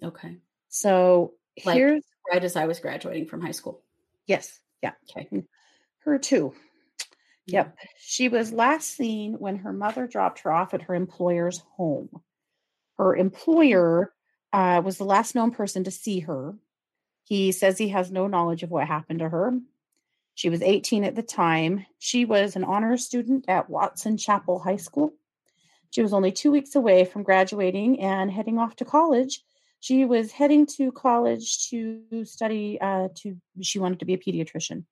okay. 0.03 0.37
So 0.69 1.33
Like- 1.65 1.75
here's 1.75 2.03
Right 2.31 2.43
as 2.43 2.55
I 2.57 2.65
was 2.65 2.79
graduating 2.79 3.25
from 3.27 3.41
high 3.41 3.51
school. 3.51 3.81
yes, 4.27 4.59
yeah. 4.83 4.91
Okay. 5.09 5.43
Her 5.99 6.17
too. 6.19 6.53
Yep. 7.47 7.77
She 7.97 8.29
was 8.29 8.51
last 8.51 8.95
seen 8.95 9.35
when 9.39 9.57
her 9.57 9.73
mother 9.73 10.05
dropped 10.07 10.39
her 10.39 10.51
off 10.51 10.73
at 10.73 10.83
her 10.83 10.95
employer's 10.95 11.63
home. 11.77 12.09
Her 12.97 13.15
employer 13.15 14.13
uh, 14.51 14.81
was 14.83 14.97
the 14.97 15.05
last 15.05 15.33
known 15.33 15.51
person 15.51 15.83
to 15.85 15.91
see 15.91 16.19
her. 16.21 16.55
He 17.23 17.51
says 17.51 17.77
he 17.77 17.89
has 17.89 18.11
no 18.11 18.27
knowledge 18.27 18.63
of 18.63 18.71
what 18.71 18.87
happened 18.87 19.19
to 19.19 19.29
her. 19.29 19.53
She 20.35 20.49
was 20.49 20.61
18 20.61 21.03
at 21.03 21.15
the 21.15 21.23
time. 21.23 21.85
She 21.99 22.25
was 22.25 22.55
an 22.55 22.63
honors 22.63 23.05
student 23.05 23.45
at 23.47 23.69
Watson 23.69 24.17
Chapel 24.17 24.59
High 24.59 24.77
School. 24.77 25.13
She 25.91 26.01
was 26.01 26.13
only 26.13 26.31
two 26.31 26.51
weeks 26.51 26.75
away 26.75 27.05
from 27.05 27.23
graduating 27.23 28.01
and 28.01 28.29
heading 28.29 28.59
off 28.59 28.75
to 28.77 28.85
college. 28.85 29.41
She 29.79 30.05
was 30.05 30.31
heading 30.31 30.65
to 30.77 30.91
college 30.91 31.69
to 31.69 32.25
study. 32.25 32.79
Uh, 32.79 33.09
to 33.15 33.37
she 33.61 33.79
wanted 33.79 33.99
to 33.99 34.05
be 34.05 34.13
a 34.13 34.17
pediatrician 34.17 34.83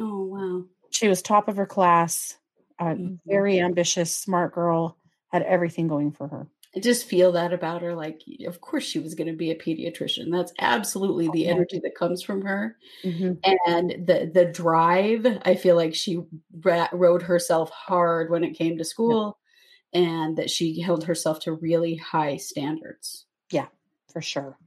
Oh 0.00 0.24
wow. 0.24 0.64
She 0.92 1.08
was 1.08 1.22
top 1.22 1.48
of 1.48 1.56
her 1.56 1.66
class 1.66 2.38
Mhm. 2.80 3.20
very 3.26 3.60
ambitious 3.60 4.14
smart 4.16 4.54
girl 4.54 4.98
had 5.32 5.42
everything 5.42 5.88
going 5.88 6.12
for 6.12 6.28
her 6.28 6.48
I 6.74 6.80
just 6.80 7.04
feel 7.06 7.32
that 7.32 7.52
about 7.52 7.82
her. 7.82 7.94
Like, 7.94 8.22
of 8.46 8.62
course, 8.62 8.84
she 8.84 8.98
was 8.98 9.14
going 9.14 9.26
to 9.28 9.36
be 9.36 9.50
a 9.50 9.54
pediatrician. 9.58 10.32
That's 10.32 10.54
absolutely 10.58 11.28
the 11.28 11.46
Oh, 11.48 11.50
energy 11.50 11.78
that 11.80 11.94
comes 11.94 12.22
from 12.22 12.40
her, 12.42 12.78
Mhm. 13.04 13.38
and 13.66 13.90
the 14.06 14.30
the 14.32 14.46
drive. 14.46 15.26
I 15.44 15.54
feel 15.54 15.76
like 15.76 15.94
she 15.94 16.20
ra- 16.64 16.88
rode 16.94 17.22
herself 17.22 17.68
hard 17.70 18.30
when 18.30 18.42
it 18.42 18.54
came 18.56 18.78
to 18.78 18.84
school, 18.84 19.38
and 19.92 20.36
that 20.38 20.50
she 20.50 20.80
held 20.80 21.04
herself 21.04 21.40
to 21.40 21.52
really 21.54 21.96
high 21.96 22.36
standards. 22.38 23.26
Yeah, 23.50 23.68
for 24.12 24.22
sure 24.22 24.58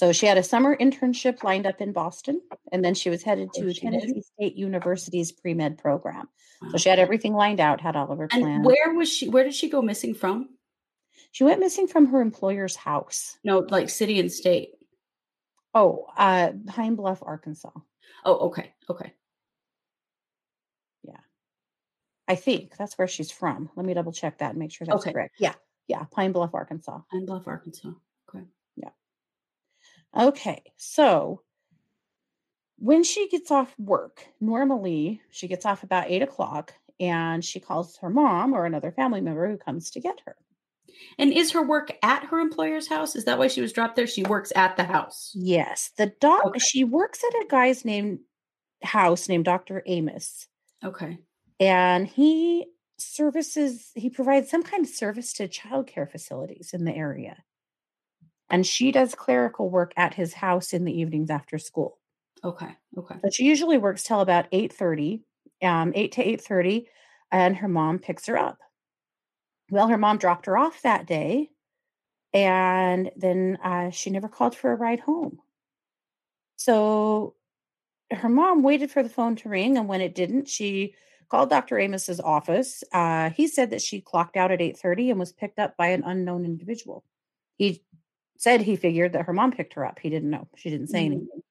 So 0.00 0.12
she 0.12 0.24
had 0.24 0.38
a 0.38 0.42
summer 0.42 0.74
internship 0.74 1.42
lined 1.44 1.66
up 1.66 1.82
in 1.82 1.92
Boston, 1.92 2.40
and 2.72 2.82
then 2.82 2.94
she 2.94 3.10
was 3.10 3.22
headed 3.22 3.50
Oh, 3.54 3.60
to 3.60 3.74
Tennessee? 3.74 4.22
State 4.22 4.56
University's 4.56 5.30
pre 5.30 5.52
med 5.52 5.76
program. 5.76 6.26
So 6.70 6.78
she 6.78 6.88
had 6.88 6.98
everything 6.98 7.34
lined 7.34 7.60
out, 7.60 7.82
had 7.82 7.96
all 7.96 8.10
of 8.10 8.16
her 8.16 8.26
And 8.32 8.40
plans. 8.42 8.66
where 8.66 8.94
was 8.94 9.12
she? 9.12 9.28
Where 9.28 9.44
did 9.44 9.52
she 9.52 9.68
go 9.68 9.82
missing 9.82 10.14
from? 10.14 10.48
She 11.32 11.44
went 11.44 11.60
missing 11.60 11.86
from 11.86 12.06
her 12.06 12.22
employer's 12.22 12.76
house. 12.76 13.36
No, 13.44 13.58
like 13.58 13.90
city 13.90 14.18
and 14.18 14.32
state. 14.32 14.70
Oh, 15.74 16.06
uh, 16.16 16.52
Pine 16.68 16.94
Bluff, 16.94 17.22
Arkansas. 17.22 17.68
Oh, 18.24 18.46
okay, 18.48 18.72
okay. 18.88 19.12
Yeah, 21.02 21.20
I 22.26 22.36
think 22.36 22.74
that's 22.78 22.96
where 22.96 23.06
she's 23.06 23.30
from. 23.30 23.68
Let 23.76 23.84
me 23.84 23.92
double 23.92 24.12
check 24.12 24.38
that 24.38 24.50
and 24.52 24.58
make 24.58 24.72
sure 24.72 24.86
that's 24.86 25.02
Okay. 25.02 25.12
correct. 25.12 25.34
Yeah, 25.38 25.56
yeah, 25.88 26.04
Pine 26.10 26.32
Bluff, 26.32 26.54
Arkansas. 26.54 27.00
Pine 27.10 27.26
Bluff, 27.26 27.46
Arkansas. 27.46 27.90
Okay. 30.16 30.62
So 30.76 31.42
when 32.78 33.04
she 33.04 33.28
gets 33.28 33.50
off 33.50 33.74
work, 33.78 34.24
normally 34.40 35.20
she 35.30 35.48
gets 35.48 35.64
off 35.66 35.82
about 35.82 36.10
eight 36.10 36.22
o'clock 36.22 36.74
and 36.98 37.44
she 37.44 37.60
calls 37.60 37.96
her 37.98 38.10
mom 38.10 38.52
or 38.52 38.66
another 38.66 38.90
family 38.92 39.20
member 39.20 39.48
who 39.48 39.56
comes 39.56 39.90
to 39.90 40.00
get 40.00 40.20
her. 40.26 40.36
And 41.18 41.32
is 41.32 41.52
her 41.52 41.62
work 41.62 41.92
at 42.02 42.24
her 42.24 42.38
employer's 42.40 42.88
house? 42.88 43.16
Is 43.16 43.24
that 43.24 43.38
why 43.38 43.48
she 43.48 43.60
was 43.62 43.72
dropped 43.72 43.96
there? 43.96 44.06
She 44.06 44.22
works 44.24 44.52
at 44.54 44.76
the 44.76 44.84
house. 44.84 45.32
Yes, 45.34 45.90
the 45.96 46.12
doc. 46.20 46.44
Okay. 46.46 46.58
She 46.58 46.84
works 46.84 47.22
at 47.24 47.44
a 47.44 47.46
guy's 47.48 47.84
named 47.84 48.18
house 48.82 49.28
named 49.28 49.44
Dr. 49.44 49.82
Amos, 49.86 50.46
Okay. 50.84 51.18
and 51.58 52.06
he 52.06 52.66
services. 52.98 53.90
He 53.94 54.10
provides 54.10 54.50
some 54.50 54.62
kind 54.62 54.84
of 54.84 54.90
service 54.90 55.32
to 55.34 55.48
childcare 55.48 56.10
facilities 56.10 56.70
in 56.74 56.84
the 56.84 56.94
area, 56.94 57.36
and 58.50 58.66
she 58.66 58.92
does 58.92 59.14
clerical 59.14 59.70
work 59.70 59.92
at 59.96 60.14
his 60.14 60.34
house 60.34 60.72
in 60.72 60.84
the 60.84 60.98
evenings 60.98 61.30
after 61.30 61.58
school. 61.58 61.98
Okay. 62.42 62.70
Okay. 62.96 63.16
But 63.22 63.34
she 63.34 63.44
usually 63.44 63.78
works 63.78 64.02
till 64.02 64.20
about 64.20 64.46
eight 64.52 64.72
thirty, 64.72 65.22
um, 65.62 65.92
eight 65.94 66.12
to 66.12 66.22
eight 66.26 66.40
thirty, 66.40 66.88
and 67.30 67.56
her 67.56 67.68
mom 67.68 67.98
picks 67.98 68.26
her 68.26 68.38
up. 68.38 68.58
Well, 69.70 69.88
her 69.88 69.98
mom 69.98 70.18
dropped 70.18 70.46
her 70.46 70.58
off 70.58 70.82
that 70.82 71.06
day, 71.06 71.50
and 72.32 73.10
then 73.16 73.58
uh, 73.62 73.90
she 73.90 74.10
never 74.10 74.28
called 74.28 74.56
for 74.56 74.72
a 74.72 74.76
ride 74.76 75.00
home. 75.00 75.38
So 76.56 77.34
her 78.10 78.28
mom 78.28 78.62
waited 78.62 78.90
for 78.90 79.02
the 79.02 79.08
phone 79.08 79.36
to 79.36 79.48
ring, 79.48 79.78
and 79.78 79.88
when 79.88 80.00
it 80.00 80.14
didn't, 80.14 80.48
she 80.48 80.94
called 81.28 81.50
Dr. 81.50 81.78
Amos's 81.78 82.20
office. 82.20 82.82
Uh, 82.92 83.30
he 83.30 83.46
said 83.46 83.70
that 83.70 83.82
she 83.82 84.00
clocked 84.00 84.36
out 84.36 84.50
at 84.50 84.60
eight 84.60 84.78
thirty 84.78 85.10
and 85.10 85.20
was 85.20 85.32
picked 85.32 85.58
up 85.58 85.76
by 85.76 85.88
an 85.88 86.02
unknown 86.04 86.44
individual. 86.44 87.04
He 87.56 87.82
said 88.40 88.62
he 88.62 88.74
figured 88.74 89.12
that 89.12 89.26
her 89.26 89.34
mom 89.34 89.52
picked 89.52 89.74
her 89.74 89.84
up. 89.84 89.98
He 89.98 90.08
didn't 90.08 90.30
know. 90.30 90.48
She 90.56 90.70
didn't 90.70 90.86
say 90.86 91.02
Mhm. 91.02 91.06
anything. 91.06 91.42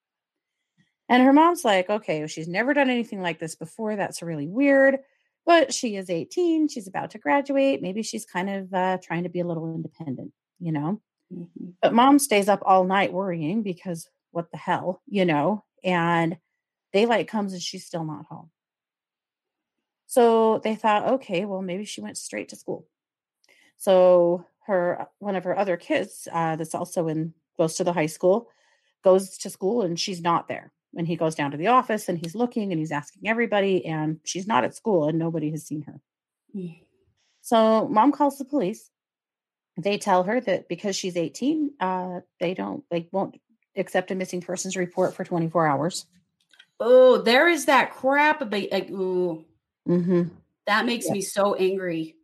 And 1.07 1.23
her 1.23 1.31
mom's 1.33 1.63
like, 1.63 1.87
okay, 1.87 2.19
well, 2.19 2.27
she's 2.27 2.47
never 2.47 2.73
done 2.73 2.89
anything 2.89 3.21
like 3.21 3.37
this 3.37 3.55
before. 3.55 3.95
That's 3.95 4.23
really 4.23 4.47
weird. 4.47 4.99
But 5.45 5.71
she 5.71 5.95
is 5.95 6.09
18. 6.09 6.67
She's 6.67 6.87
about 6.87 7.11
to 7.11 7.19
graduate. 7.19 7.83
Maybe 7.83 8.01
she's 8.01 8.25
kind 8.25 8.49
of 8.49 8.73
uh, 8.73 8.97
trying 9.03 9.21
to 9.23 9.29
be 9.29 9.39
a 9.39 9.45
little 9.45 9.73
independent, 9.73 10.33
you 10.59 10.71
know? 10.71 10.99
Mhm. 11.31 11.75
But 11.79 11.93
mom 11.93 12.17
stays 12.17 12.49
up 12.49 12.61
all 12.65 12.83
night 12.85 13.13
worrying 13.13 13.61
because 13.61 14.09
what 14.31 14.49
the 14.49 14.57
hell, 14.57 15.03
you 15.07 15.25
know? 15.25 15.63
And 15.83 16.39
daylight 16.91 17.27
comes 17.27 17.53
and 17.53 17.61
she's 17.61 17.85
still 17.85 18.03
not 18.03 18.25
home. 18.25 18.49
So 20.07 20.57
they 20.63 20.75
thought, 20.75 21.07
okay, 21.07 21.45
well, 21.45 21.61
maybe 21.61 21.85
she 21.85 22.01
went 22.01 22.17
straight 22.17 22.49
to 22.49 22.55
school. 22.55 22.87
So 23.77 24.45
her 24.69 25.07
one 25.19 25.35
of 25.35 25.43
her 25.43 25.57
other 25.57 25.77
kids 25.77 26.27
uh, 26.31 26.55
that's 26.55 26.73
also 26.75 27.07
in 27.07 27.33
goes 27.57 27.75
to 27.75 27.83
the 27.83 27.93
high 27.93 28.05
school 28.05 28.49
goes 29.03 29.37
to 29.39 29.49
school 29.49 29.81
and 29.81 29.99
she's 29.99 30.21
not 30.21 30.47
there. 30.47 30.71
And 30.97 31.07
he 31.07 31.15
goes 31.15 31.35
down 31.35 31.51
to 31.51 31.57
the 31.57 31.67
office 31.67 32.09
and 32.09 32.17
he's 32.17 32.35
looking 32.35 32.71
and 32.71 32.79
he's 32.79 32.91
asking 32.91 33.27
everybody 33.27 33.85
and 33.85 34.19
she's 34.23 34.47
not 34.47 34.63
at 34.63 34.75
school 34.75 35.07
and 35.07 35.19
nobody 35.19 35.51
has 35.51 35.65
seen 35.65 35.83
her. 35.83 36.01
So 37.41 37.87
mom 37.87 38.11
calls 38.11 38.37
the 38.37 38.45
police. 38.45 38.89
They 39.77 39.97
tell 39.97 40.23
her 40.23 40.41
that 40.41 40.67
because 40.67 40.95
she's 40.95 41.15
18, 41.15 41.71
uh, 41.79 42.19
they 42.39 42.53
don't 42.53 42.83
they 42.89 43.07
won't 43.11 43.39
accept 43.75 44.11
a 44.11 44.15
missing 44.15 44.41
persons 44.41 44.75
report 44.75 45.13
for 45.13 45.23
24 45.23 45.67
hours. 45.67 46.05
Oh, 46.79 47.19
there 47.19 47.47
is 47.47 47.65
that 47.65 47.91
crap 47.91 48.41
about 48.41 48.71
like, 48.71 48.89
ooh, 48.89 49.45
Mm-hmm. 49.87 50.23
that 50.67 50.85
makes 50.85 51.05
Yeah. 51.05 51.13
me 51.13 51.21
so 51.21 51.55
angry 51.55 52.15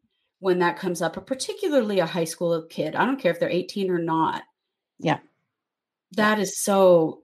when 0.45 0.59
that 0.59 0.77
comes 0.77 1.01
up, 1.01 1.25
particularly 1.25 1.97
a 1.97 2.05
high 2.05 2.23
school 2.23 2.61
kid. 2.69 2.95
I 2.95 3.03
don't 3.03 3.19
care 3.19 3.31
if 3.31 3.39
they're 3.39 3.49
18 3.49 3.89
or 3.89 3.97
not. 3.97 4.43
Yeah. 4.99 5.17
That 6.17 6.37
is 6.37 6.59
so. 6.59 7.23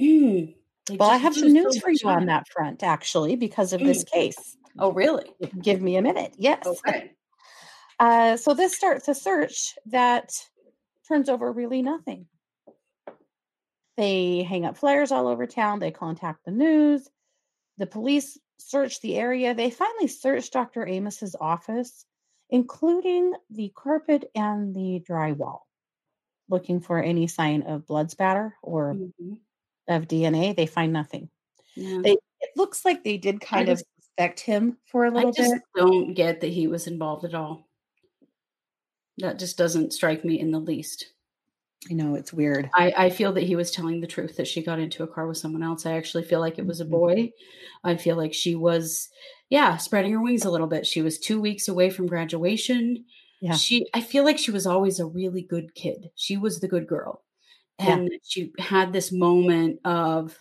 mm, 0.00 0.54
Well, 0.90 1.10
I 1.10 1.18
have 1.18 1.34
some 1.34 1.52
news 1.52 1.74
so 1.74 1.80
for 1.80 1.90
you 1.90 2.08
on 2.08 2.24
that 2.26 2.48
front, 2.48 2.82
actually, 2.82 3.36
because 3.36 3.74
of 3.74 3.80
this 3.80 4.04
case. 4.04 4.56
Oh, 4.78 4.90
really? 4.90 5.34
Give 5.60 5.82
me 5.82 5.96
a 5.96 6.02
minute. 6.02 6.34
Yes. 6.38 6.66
Okay. 6.66 7.12
Uh, 8.00 8.36
so 8.36 8.52
this 8.52 8.74
starts 8.74 9.06
a 9.06 9.14
search 9.14 9.78
that 9.86 10.32
turns 11.06 11.28
over 11.28 11.52
really 11.52 11.82
nothing. 11.82 12.26
They 13.96 14.42
hang 14.42 14.64
up 14.64 14.76
flyers 14.76 15.12
all 15.12 15.28
over 15.28 15.46
town. 15.46 15.78
They 15.78 15.92
contact 15.92 16.44
the 16.44 16.50
news. 16.50 17.08
The 17.78 17.86
police 17.86 18.40
search 18.58 19.00
the 19.02 19.14
area. 19.16 19.54
They 19.54 19.70
finally 19.70 20.08
search 20.08 20.50
Dr. 20.50 20.84
Amos's 20.84 21.36
office, 21.40 22.04
including 22.52 23.32
the 23.50 23.72
carpet 23.74 24.30
and 24.34 24.74
the 24.74 25.02
drywall, 25.08 25.60
looking 26.48 26.80
for 26.80 27.02
any 27.02 27.26
sign 27.26 27.62
of 27.62 27.86
blood 27.86 28.10
spatter 28.10 28.54
or 28.62 28.94
Mhm. 28.94 29.38
of 29.88 30.06
DNA. 30.06 30.52
They 30.54 30.66
find 30.66 30.92
nothing. 30.92 31.30
Yeah. 31.74 32.02
They 32.02 32.12
it 32.40 32.50
looks 32.56 32.84
like 32.84 33.02
they 33.04 33.16
did 33.18 33.40
kind 33.40 33.68
of 33.68 33.82
suspect 34.00 34.40
him 34.40 34.76
for 34.84 35.06
a 35.06 35.10
little 35.10 35.30
bit. 35.30 35.38
I 35.38 35.42
just 35.42 35.54
bit. 35.54 35.62
don't 35.76 36.14
get 36.14 36.40
that 36.40 36.48
he 36.48 36.66
was 36.66 36.86
involved 36.86 37.24
at 37.24 37.34
all. 37.34 37.68
That 39.18 39.38
just 39.38 39.56
doesn't 39.56 39.92
strike 39.92 40.24
me 40.24 40.38
in 40.40 40.50
the 40.50 40.58
least. 40.60 41.12
I 41.90 41.94
know 41.94 42.14
it's 42.14 42.32
weird. 42.32 42.70
I, 42.74 42.92
I 42.96 43.10
feel 43.10 43.32
that 43.32 43.42
he 43.42 43.56
was 43.56 43.70
telling 43.72 44.00
the 44.00 44.06
truth 44.06 44.36
that 44.36 44.46
she 44.46 44.62
got 44.62 44.78
into 44.78 45.02
a 45.02 45.06
car 45.08 45.26
with 45.26 45.36
someone 45.38 45.62
else. 45.64 45.84
I 45.84 45.94
actually 45.94 46.22
feel 46.22 46.38
like 46.40 46.58
it 46.58 46.66
was 46.66 46.80
a 46.80 46.84
Mhm. 46.84 46.90
boy. 46.90 47.32
I 47.82 47.96
feel 47.96 48.16
like 48.16 48.32
she 48.32 48.54
was, 48.54 49.08
yeah, 49.50 49.76
spreading 49.78 50.12
her 50.12 50.22
wings 50.22 50.44
a 50.44 50.50
little 50.50 50.68
bit. 50.68 50.86
She 50.86 51.02
was 51.02 51.18
two 51.18 51.40
weeks 51.40 51.66
away 51.66 51.90
from 51.90 52.06
graduation. 52.06 53.04
Yeah. 53.40 53.54
She, 53.56 53.88
I 53.94 54.00
feel 54.00 54.22
like 54.24 54.38
she 54.38 54.52
was 54.52 54.66
always 54.66 55.00
a 55.00 55.06
really 55.06 55.42
good 55.42 55.74
kid. 55.74 56.10
She 56.14 56.36
was 56.36 56.60
the 56.60 56.68
good 56.68 56.86
girl. 56.86 57.24
Yeah. 57.80 57.96
And 57.96 58.10
she 58.22 58.52
had 58.60 58.92
this 58.92 59.10
moment 59.10 59.80
of, 59.84 60.40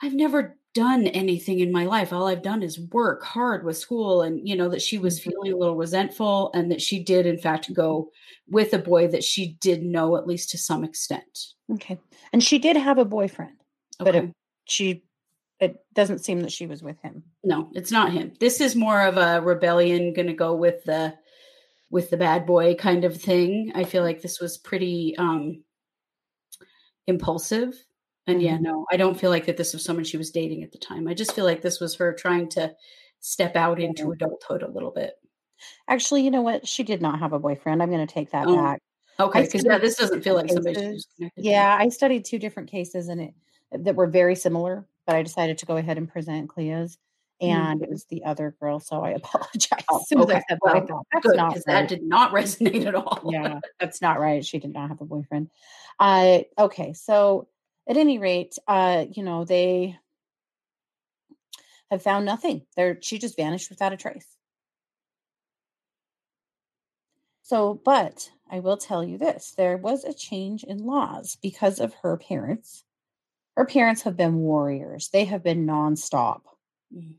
I've 0.00 0.14
never 0.14 0.56
done 0.74 1.06
anything 1.08 1.60
in 1.60 1.70
my 1.72 1.84
life. 1.84 2.12
All 2.12 2.26
I've 2.26 2.42
done 2.42 2.62
is 2.62 2.80
work 2.92 3.22
hard 3.22 3.64
with 3.64 3.76
school. 3.76 4.22
And, 4.22 4.46
you 4.48 4.56
know, 4.56 4.68
that 4.70 4.80
she 4.82 4.98
was 4.98 5.18
Mhm. 5.18 5.24
feeling 5.24 5.52
a 5.52 5.56
little 5.56 5.76
resentful 5.76 6.50
and 6.54 6.70
that 6.70 6.80
she 6.80 7.02
did, 7.02 7.26
in 7.26 7.38
fact, 7.38 7.72
go 7.74 8.10
with 8.48 8.72
a 8.72 8.78
boy 8.78 9.06
that 9.08 9.22
she 9.24 9.54
did 9.60 9.82
know 9.82 10.16
at 10.16 10.26
least 10.26 10.50
to 10.50 10.58
some 10.58 10.82
extent. 10.84 11.54
Okay. 11.72 11.98
And 12.32 12.42
she 12.42 12.58
did 12.58 12.76
have 12.76 12.98
a 12.98 13.04
boyfriend, 13.04 13.56
but 13.98 14.14
Okay. 14.16 14.26
it, 14.28 14.32
she 14.64 15.04
it 15.60 15.84
doesn't 15.94 16.18
seem 16.18 16.40
that 16.40 16.50
she 16.52 16.66
was 16.66 16.82
with 16.82 16.98
him. 17.02 17.22
no, 17.44 17.70
it's 17.74 17.92
not 17.92 18.12
him. 18.12 18.32
This 18.40 18.60
is 18.60 18.74
more 18.74 19.02
of 19.02 19.16
a 19.16 19.40
rebellion, 19.40 20.12
gonna 20.12 20.34
go 20.34 20.54
with 20.56 20.82
the 20.84 21.16
with 21.90 22.10
the 22.10 22.16
bad 22.16 22.46
boy 22.46 22.74
kind 22.74 23.04
of 23.04 23.20
thing. 23.20 23.70
I 23.74 23.84
feel 23.84 24.02
like 24.02 24.22
this 24.22 24.40
was 24.40 24.58
pretty 24.58 25.14
um 25.18 25.62
impulsive. 27.06 27.74
And 28.26 28.40
yeah, 28.40 28.56
Mhm. 28.56 28.62
no, 28.62 28.86
I 28.90 28.96
don't 28.96 29.18
feel 29.18 29.30
like 29.30 29.46
that 29.46 29.56
this 29.56 29.72
was 29.72 29.84
someone 29.84 30.04
she 30.04 30.16
was 30.16 30.30
dating 30.30 30.62
at 30.62 30.70
the 30.72 30.78
time. 30.78 31.08
I 31.08 31.14
just 31.14 31.32
feel 31.32 31.44
like 31.44 31.60
this 31.62 31.80
was 31.80 31.94
her 31.96 32.12
trying 32.12 32.48
to 32.50 32.74
step 33.20 33.56
out 33.56 33.80
into 33.80 34.12
adulthood 34.12 34.62
a 34.62 34.70
little 34.70 34.90
bit. 34.92 35.14
Actually, 35.88 36.22
you 36.22 36.30
know 36.30 36.42
what? 36.42 36.66
She 36.66 36.82
did 36.82 37.02
not 37.02 37.18
have 37.18 37.32
a 37.32 37.38
boyfriend. 37.38 37.82
I'm 37.82 37.90
going 37.90 38.06
to 38.06 38.12
take 38.12 38.30
that 38.30 38.46
Oh, 38.48 38.56
back. 38.56 38.80
Okay, 39.20 39.42
because 39.42 39.64
yeah, 39.64 39.78
this 39.78 39.96
doesn't 39.96 40.22
feel 40.22 40.34
like 40.34 40.50
somebody 40.50 40.74
she 40.74 40.88
was 40.92 41.06
connected 41.16 41.42
to. 41.42 41.48
Yeah, 41.48 41.76
I 41.78 41.88
studied 41.88 42.24
two 42.24 42.38
different 42.38 42.70
cases 42.70 43.08
and 43.08 43.20
it 43.20 43.34
that 43.72 43.94
were 43.94 44.06
very 44.06 44.34
similar, 44.34 44.86
but 45.06 45.16
I 45.16 45.22
decided 45.22 45.58
to 45.58 45.66
go 45.66 45.76
ahead 45.76 45.98
and 45.98 46.08
present 46.08 46.48
Clea's 46.48 46.98
and 47.40 47.82
it 47.82 47.88
was 47.90 48.04
the 48.06 48.22
other 48.24 48.54
girl, 48.60 48.78
so 48.80 49.02
I 49.02 49.10
apologize. 49.22 49.84
Oh, 49.90 50.00
as 50.00 50.08
soon 50.08 50.20
as 50.20 50.30
I 50.30 50.34
okay. 50.34 50.44
that, 50.48 50.58
Well, 50.62 50.86
thought 50.86 51.06
that's 51.12 51.26
Good, 51.26 51.36
not 51.36 51.54
right. 51.54 51.64
that 51.66 51.88
did 51.88 52.02
not 52.02 52.32
resonate 52.34 52.86
at 52.86 52.94
all. 52.94 53.20
yeah, 53.30 53.60
that's 53.80 54.00
not 54.02 54.18
right. 54.20 54.44
She 54.44 54.58
did 54.58 54.72
not 54.72 54.88
have 54.88 55.00
a 55.00 55.04
boyfriend. 55.04 55.50
Uh 56.00 56.40
okay, 56.58 56.92
so 56.94 57.48
at 57.88 57.96
any 57.96 58.18
rate, 58.18 58.56
uh, 58.66 59.06
you 59.10 59.22
know, 59.22 59.44
they 59.44 59.96
have 61.90 62.02
found 62.02 62.24
nothing. 62.24 62.62
There 62.76 62.98
she 63.02 63.18
just 63.18 63.36
vanished 63.36 63.70
without 63.70 63.92
a 63.92 63.96
trace. 63.96 64.36
So, 67.42 67.80
but 67.84 68.30
I 68.50 68.60
will 68.60 68.76
tell 68.76 69.04
you 69.04 69.18
this, 69.18 69.52
there 69.56 69.76
was 69.76 70.04
a 70.04 70.14
change 70.14 70.64
in 70.64 70.86
laws 70.86 71.36
because 71.42 71.80
of 71.80 71.94
her 72.02 72.16
parents. 72.16 72.84
Her 73.56 73.66
parents 73.66 74.02
have 74.02 74.16
been 74.16 74.36
warriors. 74.36 75.10
They 75.12 75.24
have 75.26 75.42
been 75.42 75.66
nonstop. 75.66 76.42
Mm. 76.94 77.14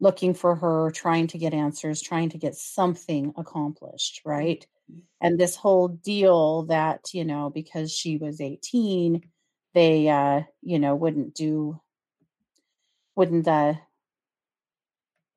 looking 0.00 0.32
for 0.32 0.56
her, 0.56 0.90
trying 0.92 1.26
to 1.26 1.36
get 1.36 1.52
answers, 1.52 2.00
trying 2.00 2.30
to 2.30 2.38
get 2.38 2.54
something 2.54 3.34
accomplished, 3.36 4.22
right? 4.24 4.66
Mm-hmm. 4.90 5.00
And 5.20 5.38
this 5.38 5.56
whole 5.56 5.88
deal 5.88 6.62
that, 6.64 7.12
you 7.12 7.24
know, 7.24 7.50
because 7.50 7.92
she 7.92 8.16
was 8.16 8.40
18, 8.40 9.22
they 9.74 10.08
uh, 10.08 10.42
you 10.62 10.78
know, 10.78 10.94
wouldn't 10.94 11.34
do 11.34 11.80
wouldn't 13.16 13.46
uh 13.48 13.74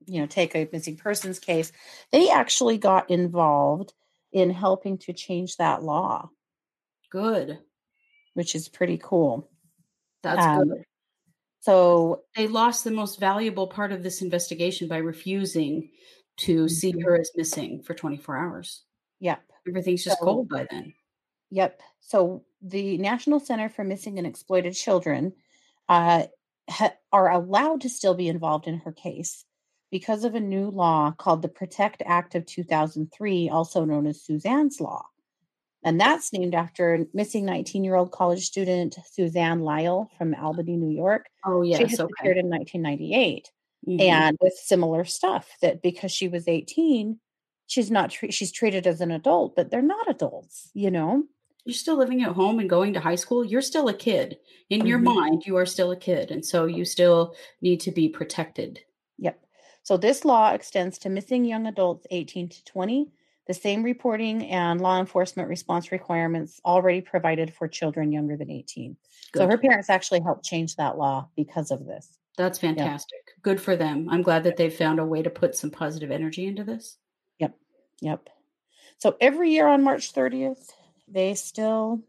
you 0.06 0.20
know, 0.20 0.28
take 0.28 0.54
a 0.56 0.68
missing 0.74 0.98
persons 0.98 1.40
case. 1.40 1.72
They 2.12 2.30
actually 2.30 2.78
got 2.78 3.10
involved 3.10 3.94
in 4.34 4.50
helping 4.50 4.98
to 5.00 5.14
change 5.14 5.56
that 5.58 5.82
law, 5.82 6.30
Good. 7.10 7.60
which 8.34 8.54
is 8.54 8.68
pretty 8.68 8.98
cool. 9.02 9.50
That's 10.22 10.44
Um, 10.46 10.68
good. 10.70 10.84
So, 11.62 12.26
They 12.36 12.48
lost 12.48 12.84
the 12.84 12.92
most 12.92 13.18
valuable 13.20 13.68
part 13.68 13.94
of 13.94 14.04
this 14.04 14.22
investigation 14.22 14.90
by 14.90 14.98
refusing 14.98 15.92
to 16.38 16.68
see 16.68 16.92
Mhm. 16.92 17.04
her 17.06 17.18
as 17.22 17.32
missing 17.36 17.82
for 17.82 17.94
24 17.94 18.36
hours. 18.38 18.84
yep. 19.20 19.42
Everything's 19.66 20.04
just 20.04 20.20
So- 20.20 20.26
cold 20.26 20.50
by 20.50 20.66
then. 20.70 20.94
Yep. 21.52 21.82
So 22.02 22.44
the 22.64 22.98
National 22.98 23.40
Center 23.40 23.70
for 23.70 23.84
Missing 23.84 24.18
and 24.18 24.26
Exploited 24.26 24.74
Children 24.74 25.34
uh, 25.90 26.24
ha- 26.70 26.94
are 27.12 27.30
allowed 27.30 27.82
to 27.82 27.90
still 27.90 28.14
be 28.16 28.28
involved 28.30 28.68
in 28.68 28.80
her 28.80 28.92
case 28.94 29.44
because 29.92 30.24
of 30.24 30.34
a 30.34 30.40
new 30.40 30.70
law 30.70 31.12
called 31.12 31.42
the 31.42 31.50
Protect 31.50 32.02
Act 32.06 32.36
of 32.36 32.46
2003, 32.46 33.50
also 33.50 33.86
known 33.86 34.08
as 34.08 34.24
Suzanne's 34.24 34.80
Law. 34.80 35.04
And 35.84 36.00
that's 36.00 36.32
named 36.32 36.56
after 36.56 37.06
missing 37.14 37.46
19 37.46 37.84
year 37.84 37.96
old 37.96 38.12
college 38.12 38.46
student 38.46 38.96
Suzanne 39.12 39.60
Lyall 39.60 40.08
from 40.18 40.34
Albany, 40.34 40.78
New 40.78 40.96
York. 40.96 41.26
Oh, 41.46 41.62
yeah. 41.62 41.76
she 41.78 41.84
yes. 41.84 41.92
had 41.92 42.00
Okay. 42.02 42.08
disappeared 42.14 42.38
in 42.38 42.50
1998 42.50 43.52
Mhm. 43.88 44.00
and 44.00 44.38
with 44.40 44.54
similar 44.54 45.04
stuff 45.04 45.50
that 45.62 45.82
because 45.82 46.10
she 46.14 46.30
was 46.30 46.48
18, 46.48 47.20
she's 47.68 47.92
not 47.92 48.12
tre- 48.12 48.32
she's 48.32 48.52
treated 48.54 48.88
as 48.88 49.02
an 49.02 49.12
adult, 49.12 49.58
but 49.58 49.70
they're 49.70 49.82
not 49.82 50.10
adults, 50.10 50.72
you 50.74 50.90
know? 50.90 51.24
You're 51.66 51.74
still 51.74 51.98
living 51.98 52.22
at 52.24 52.34
home 52.34 52.60
and 52.60 52.70
going 52.70 52.94
to 52.94 53.00
high 53.00 53.16
school. 53.16 53.46
You're 53.46 53.62
still 53.62 53.88
a 53.88 53.94
kid. 53.94 54.38
In 54.70 54.86
your 54.86 55.00
Mhm. 55.00 55.04
mind, 55.16 55.46
you 55.46 55.56
are 55.58 55.66
still 55.66 55.92
a 55.92 55.98
kid. 55.98 56.30
And 56.32 56.46
so 56.46 56.66
you 56.66 56.84
still 56.84 57.36
need 57.62 57.80
to 57.82 57.92
be 57.92 58.10
protected. 58.10 58.82
Yep. 59.18 59.46
So 59.84 59.98
this 59.98 60.26
law 60.26 60.52
extends 60.52 60.98
to 61.00 61.10
missing 61.10 61.46
young 61.46 61.68
adults 61.68 62.06
18 62.12 62.50
to 62.50 62.64
20, 62.66 63.12
the 63.48 63.54
same 63.54 63.84
reporting 63.84 64.46
and 64.46 64.82
law 64.82 65.00
enforcement 65.00 65.50
response 65.50 65.92
requirements 65.92 66.60
already 66.66 67.02
provided 67.02 67.54
for 67.54 67.68
children 67.68 68.12
younger 68.12 68.38
than 68.38 68.50
18. 68.50 68.98
So 69.36 69.48
her 69.48 69.58
parents 69.58 69.90
actually 69.90 70.22
helped 70.22 70.46
change 70.46 70.76
that 70.78 70.98
law 70.98 71.30
because 71.36 71.72
of 71.72 71.86
this. 71.86 72.18
That's 72.38 72.58
fantastic. 72.58 73.20
Good 73.42 73.62
for 73.62 73.76
them. 73.76 74.10
I'm 74.10 74.22
glad 74.22 74.44
that 74.44 74.58
they've 74.58 74.74
found 74.74 75.00
a 75.00 75.06
way 75.06 75.22
to 75.22 75.30
put 75.30 75.56
some 75.56 75.70
positive 75.70 76.12
energy 76.12 76.46
into 76.46 76.64
this. 76.64 76.98
Yep 77.40 77.56
yep. 78.02 78.30
So 78.98 79.18
every 79.20 79.52
year 79.52 79.68
on 79.68 79.84
March 79.84 80.14
30th, 80.14 80.72
they 81.08 81.34
still 81.34 82.02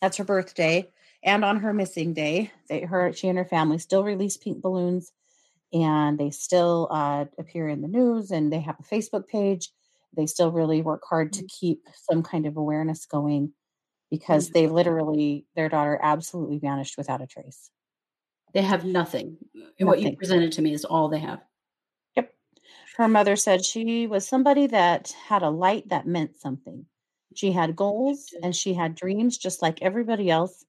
that's 0.00 0.16
her 0.16 0.24
birthday 0.24 0.88
and 1.24 1.44
on 1.44 1.60
her 1.60 1.72
missing 1.72 2.14
day, 2.14 2.50
they 2.68 2.80
her 2.80 3.12
she 3.12 3.28
and 3.28 3.38
her 3.38 3.44
family 3.44 3.78
still 3.78 4.02
release 4.02 4.36
pink 4.36 4.60
balloons 4.60 5.12
and 5.72 6.18
they 6.18 6.30
still 6.30 6.88
uh, 6.90 7.26
appear 7.38 7.68
in 7.68 7.80
the 7.80 7.88
news 7.88 8.30
and 8.30 8.52
they 8.52 8.60
have 8.60 8.76
a 8.80 8.94
Facebook 8.94 9.28
page. 9.28 9.70
They 10.14 10.26
still 10.26 10.50
really 10.50 10.82
work 10.82 11.02
hard 11.08 11.32
to 11.34 11.46
keep 11.46 11.86
some 12.10 12.22
kind 12.22 12.46
of 12.46 12.56
awareness 12.56 13.06
going 13.06 13.52
because 14.10 14.50
they 14.50 14.66
literally 14.66 15.46
their 15.54 15.68
daughter 15.68 15.98
absolutely 16.02 16.58
vanished 16.58 16.98
without 16.98 17.22
a 17.22 17.26
trace. 17.26 17.70
They 18.52 18.62
have 18.62 18.84
nothing. 18.84 19.38
And 19.78 19.88
What 19.88 20.00
you 20.00 20.14
presented 20.16 20.52
to 20.52 20.62
me 20.62 20.74
is 20.74 20.84
all 20.84 21.08
they 21.08 21.20
have. 21.20 21.40
Yep. 22.16 22.34
Her 22.96 23.08
mother 23.08 23.36
said 23.36 23.64
she 23.64 24.06
was 24.06 24.26
somebody 24.28 24.66
that 24.66 25.14
had 25.28 25.42
a 25.42 25.48
light 25.48 25.88
that 25.88 26.06
meant 26.06 26.38
something. 26.38 26.84
She 27.34 27.52
had 27.52 27.76
goals 27.76 28.34
and 28.42 28.54
she 28.54 28.74
had 28.74 28.94
dreams 28.94 29.38
just 29.38 29.62
like 29.62 29.82
everybody 29.82 30.30
else. 30.30 30.64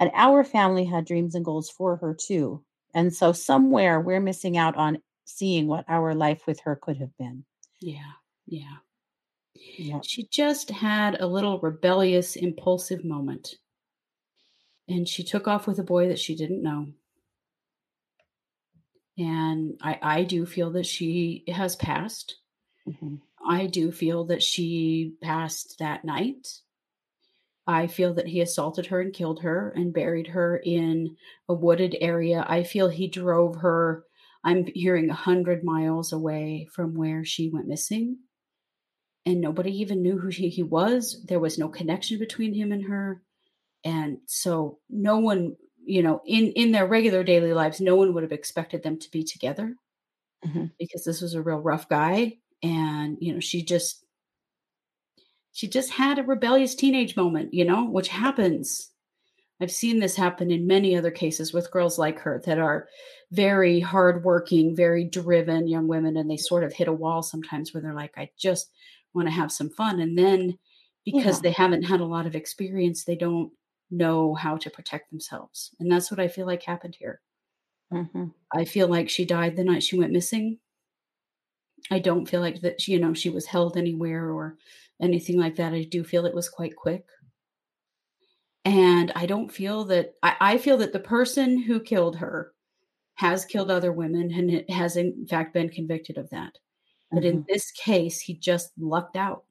And 0.00 0.10
our 0.14 0.44
family 0.44 0.84
had 0.84 1.06
dreams 1.06 1.34
and 1.34 1.44
goals 1.44 1.70
for 1.70 1.96
her 1.96 2.14
too. 2.14 2.62
And 2.94 3.14
so 3.14 3.32
somewhere 3.32 4.00
we're 4.00 4.20
missing 4.20 4.56
out 4.56 4.76
on 4.76 5.02
seeing 5.24 5.66
what 5.66 5.84
our 5.88 6.14
life 6.14 6.46
with 6.46 6.60
her 6.60 6.76
could 6.76 6.96
have 6.98 7.16
been. 7.18 7.44
Yeah. 7.80 8.12
Yeah. 8.46 10.00
She 10.02 10.26
just 10.30 10.70
had 10.70 11.20
a 11.20 11.26
little 11.26 11.58
rebellious, 11.60 12.36
impulsive 12.36 13.04
moment. 13.04 13.56
And 14.88 15.06
she 15.08 15.22
took 15.22 15.46
off 15.46 15.66
with 15.66 15.78
a 15.78 15.84
boy 15.84 16.08
that 16.08 16.18
she 16.18 16.34
didn't 16.34 16.62
know. 16.62 16.88
And 19.18 19.78
I, 19.82 19.98
I 20.00 20.24
do 20.24 20.46
feel 20.46 20.70
that 20.72 20.86
she 20.86 21.44
has 21.48 21.76
passed. 21.76 22.36
Mhm. 22.88 23.20
I 23.48 23.66
do 23.66 23.90
feel 23.90 24.24
that 24.26 24.44
she 24.44 25.16
passed 25.20 25.80
that 25.80 26.04
night. 26.04 26.60
I 27.68 27.86
feel 27.86 28.14
that 28.14 28.26
he 28.26 28.40
assaulted 28.40 28.86
her 28.86 29.00
and 29.00 29.12
killed 29.14 29.42
her 29.42 29.70
and 29.70 29.92
buried 29.94 30.26
her 30.28 30.56
in 30.56 31.16
a 31.48 31.54
wooded 31.54 31.96
area. 32.00 32.44
I 32.48 32.64
feel 32.64 32.88
he 32.88 33.06
drove 33.06 33.56
her, 33.56 34.04
I'm 34.42 34.66
hearing, 34.74 35.04
a 35.04 35.08
100 35.10 35.62
miles 35.62 36.12
away 36.12 36.66
from 36.72 36.94
where 36.94 37.24
she 37.24 37.48
went 37.48 37.68
missing. 37.68 38.18
And 39.26 39.40
nobody 39.40 39.70
even 39.80 40.02
knew 40.02 40.18
who 40.18 40.28
he, 40.28 40.48
he 40.48 40.62
was. 40.62 41.24
There 41.28 41.40
was 41.40 41.58
no 41.58 41.68
connection 41.68 42.18
between 42.18 42.54
him 42.54 42.72
and 42.72 42.84
her. 42.84 43.22
And 43.84 44.20
so 44.26 44.80
no 44.90 45.18
one, 45.18 45.56
you 45.84 46.02
know, 46.02 46.22
in, 46.26 46.52
in 46.52 46.72
their 46.72 46.86
regular 46.86 47.24
daily 47.24 47.52
lives, 47.54 47.80
no 47.80 47.96
one 47.96 48.14
would 48.14 48.24
have 48.24 48.32
expected 48.32 48.82
them 48.84 48.98
to 48.98 49.10
be 49.10 49.24
together 49.24 49.76
Mhm. 50.44 50.68
because 50.78 51.04
this 51.04 51.20
was 51.20 51.34
a 51.34 51.42
real 51.42 51.58
rough 51.58 51.88
guy 51.88 52.38
and 52.62 53.16
you 53.20 53.32
know 53.32 53.40
she 53.40 53.62
just 53.64 54.04
she 55.52 55.68
just 55.68 55.90
had 55.90 56.18
a 56.18 56.22
rebellious 56.22 56.74
teenage 56.74 57.16
moment 57.16 57.52
you 57.52 57.64
know 57.64 57.84
which 57.84 58.08
happens 58.08 58.90
i've 59.60 59.72
seen 59.72 60.00
this 60.00 60.16
happen 60.16 60.50
in 60.50 60.66
many 60.66 60.96
other 60.96 61.10
cases 61.10 61.52
with 61.52 61.70
girls 61.70 61.98
like 61.98 62.18
her 62.18 62.42
that 62.44 62.58
are 62.58 62.88
very 63.32 63.80
hardworking 63.80 64.74
very 64.76 65.04
driven 65.04 65.68
young 65.68 65.88
women 65.88 66.16
and 66.16 66.30
they 66.30 66.36
sort 66.36 66.64
of 66.64 66.72
hit 66.72 66.88
a 66.88 66.92
wall 66.92 67.22
sometimes 67.22 67.72
where 67.74 67.82
they're 67.82 67.94
like 67.94 68.16
i 68.18 68.30
just 68.38 68.70
want 69.14 69.28
to 69.28 69.32
have 69.34 69.52
some 69.52 69.70
fun 69.70 70.00
and 70.00 70.18
then 70.18 70.58
because 71.04 71.38
Yeah. 71.38 71.42
they 71.44 71.52
haven't 71.52 71.84
had 71.84 72.00
a 72.00 72.06
lot 72.06 72.26
of 72.26 72.36
experience 72.36 73.04
they 73.04 73.16
don't 73.16 73.52
know 73.90 74.34
how 74.34 74.56
to 74.58 74.70
protect 74.70 75.10
themselves 75.10 75.74
and 75.80 75.90
that's 75.90 76.10
what 76.10 76.20
i 76.20 76.28
feel 76.28 76.46
like 76.46 76.62
happened 76.62 76.96
here 76.98 77.20
Mhm. 77.92 78.34
I 78.54 78.64
feel 78.66 78.88
like 78.88 79.08
she 79.08 79.24
died 79.24 79.56
the 79.56 79.64
night 79.64 79.82
she 79.82 79.98
went 79.98 80.12
missing. 80.12 80.58
I 81.90 81.98
don't 81.98 82.26
feel 82.26 82.40
like 82.40 82.60
that, 82.62 82.86
you 82.88 82.98
know, 82.98 83.14
she 83.14 83.30
was 83.30 83.46
held 83.46 83.76
anywhere 83.76 84.30
or 84.30 84.56
anything 85.00 85.38
like 85.38 85.56
that. 85.56 85.74
I 85.74 85.84
do 85.84 86.04
feel 86.04 86.26
it 86.26 86.34
was 86.34 86.48
quite 86.48 86.76
quick. 86.76 87.04
And 88.64 89.12
I 89.14 89.26
don't 89.26 89.50
feel 89.50 89.84
that, 89.86 90.14
I, 90.22 90.36
I 90.40 90.58
feel 90.58 90.76
that 90.78 90.92
the 90.92 91.00
person 91.00 91.58
who 91.62 91.80
killed 91.80 92.16
her 92.16 92.52
has 93.14 93.44
killed 93.44 93.70
other 93.70 93.92
women 93.92 94.32
and 94.32 94.50
it 94.50 94.70
has, 94.70 94.96
in 94.96 95.26
fact, 95.26 95.54
been 95.54 95.70
convicted 95.70 96.18
of 96.18 96.30
that. 96.30 96.58
But 97.10 97.24
in 97.24 97.44
this 97.48 97.70
case, 97.70 98.20
he 98.20 98.34
just 98.34 98.72
lucked 98.78 99.16
out. 99.16 99.44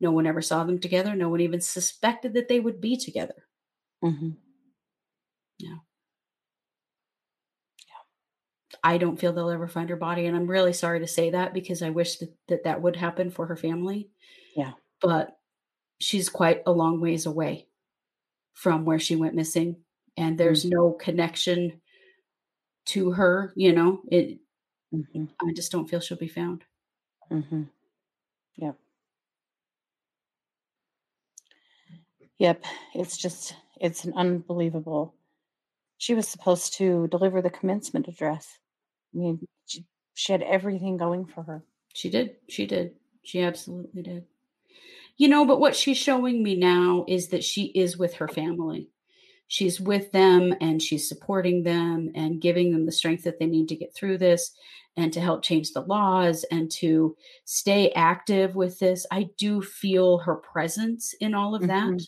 No 0.00 0.10
one 0.12 0.26
ever 0.26 0.42
saw 0.42 0.64
them 0.64 0.78
together. 0.80 1.14
No 1.14 1.28
one 1.28 1.40
even 1.40 1.60
suspected 1.60 2.34
that 2.34 2.48
they 2.48 2.60
would 2.60 2.80
be 2.80 2.96
together. 2.96 3.46
Mhm. 4.02 4.36
I 8.84 8.98
don't 8.98 9.18
feel 9.18 9.32
they'll 9.32 9.50
ever 9.50 9.68
find 9.68 9.90
her 9.90 9.96
body. 9.96 10.26
And 10.26 10.36
I'm 10.36 10.46
really 10.48 10.74
sorry 10.74 11.00
to 11.00 11.08
say 11.08 11.30
that 11.30 11.54
because 11.54 11.82
I 11.82 11.90
wish 11.90 12.18
that 12.18 12.34
that, 12.48 12.64
that 12.64 12.82
would 12.82 12.96
happen 12.96 13.30
for 13.30 13.46
her 13.46 13.56
family. 13.56 14.10
Yeah. 14.56 14.72
But 15.02 15.36
she's 16.00 16.28
quite 16.30 16.62
a 16.66 16.72
long 16.72 17.00
ways 17.00 17.26
away 17.26 17.68
from 18.54 18.84
where 18.84 18.98
she 19.00 19.16
went 19.16 19.34
missing. 19.34 19.76
And 20.16 20.38
there's 20.38 20.64
no 20.64 20.92
connection 20.92 21.80
to 22.86 23.12
her, 23.12 23.52
you 23.56 23.72
know, 23.72 24.02
it, 24.10 24.38
Mhm. 24.94 25.28
I 25.42 25.52
just 25.54 25.72
don't 25.72 25.88
feel 25.88 26.00
she'll 26.00 26.16
be 26.18 26.28
found. 26.28 26.64
Mhm. 27.30 27.70
Yep. 28.56 28.78
Yep. 32.38 32.64
It's 32.94 33.16
just, 33.16 33.54
it's 33.80 34.04
an 34.04 34.12
unbelievable. 34.14 35.14
She 35.98 36.14
was 36.14 36.28
supposed 36.28 36.74
to 36.78 37.08
deliver 37.08 37.42
the 37.42 37.50
commencement 37.50 38.08
address. 38.08 38.58
I 39.14 39.18
mean, 39.18 39.46
she, 39.66 39.84
she 40.14 40.32
had 40.32 40.42
everything 40.42 40.96
going 40.96 41.26
for 41.26 41.42
her. 41.44 41.64
She 41.94 42.10
did. 42.10 42.36
She 42.48 42.66
did. 42.66 42.98
She 43.22 43.40
absolutely 43.40 44.02
did. 44.02 44.26
You 45.16 45.28
know, 45.28 45.44
but 45.46 45.60
what 45.60 45.76
she's 45.76 45.96
showing 45.96 46.42
me 46.42 46.56
now 46.56 47.04
is 47.08 47.28
that 47.28 47.44
she 47.44 47.66
is 47.66 47.96
with 47.96 48.14
her 48.14 48.28
family. 48.28 48.90
She's 49.48 49.80
with 49.80 50.12
them 50.12 50.54
and 50.60 50.82
she's 50.82 51.08
supporting 51.08 51.64
them 51.64 52.10
and 52.14 52.40
giving 52.40 52.72
them 52.72 52.86
the 52.86 52.92
strength 52.92 53.24
that 53.24 53.38
they 53.38 53.46
need 53.46 53.68
to 53.68 53.76
get 53.76 53.94
through 53.94 54.18
this 54.18 54.52
and 54.96 55.12
to 55.12 55.20
help 55.20 55.44
change 55.44 55.72
the 55.72 55.82
laws 55.82 56.44
and 56.50 56.70
to 56.72 57.16
stay 57.44 57.92
active 57.92 58.56
with 58.56 58.78
this. 58.80 59.06
I 59.12 59.30
do 59.38 59.62
feel 59.62 60.18
her 60.18 60.36
presence 60.36 61.14
in 61.20 61.34
all 61.34 61.54
of 61.54 61.66
that. 61.66 61.94
Mhm. 61.94 62.06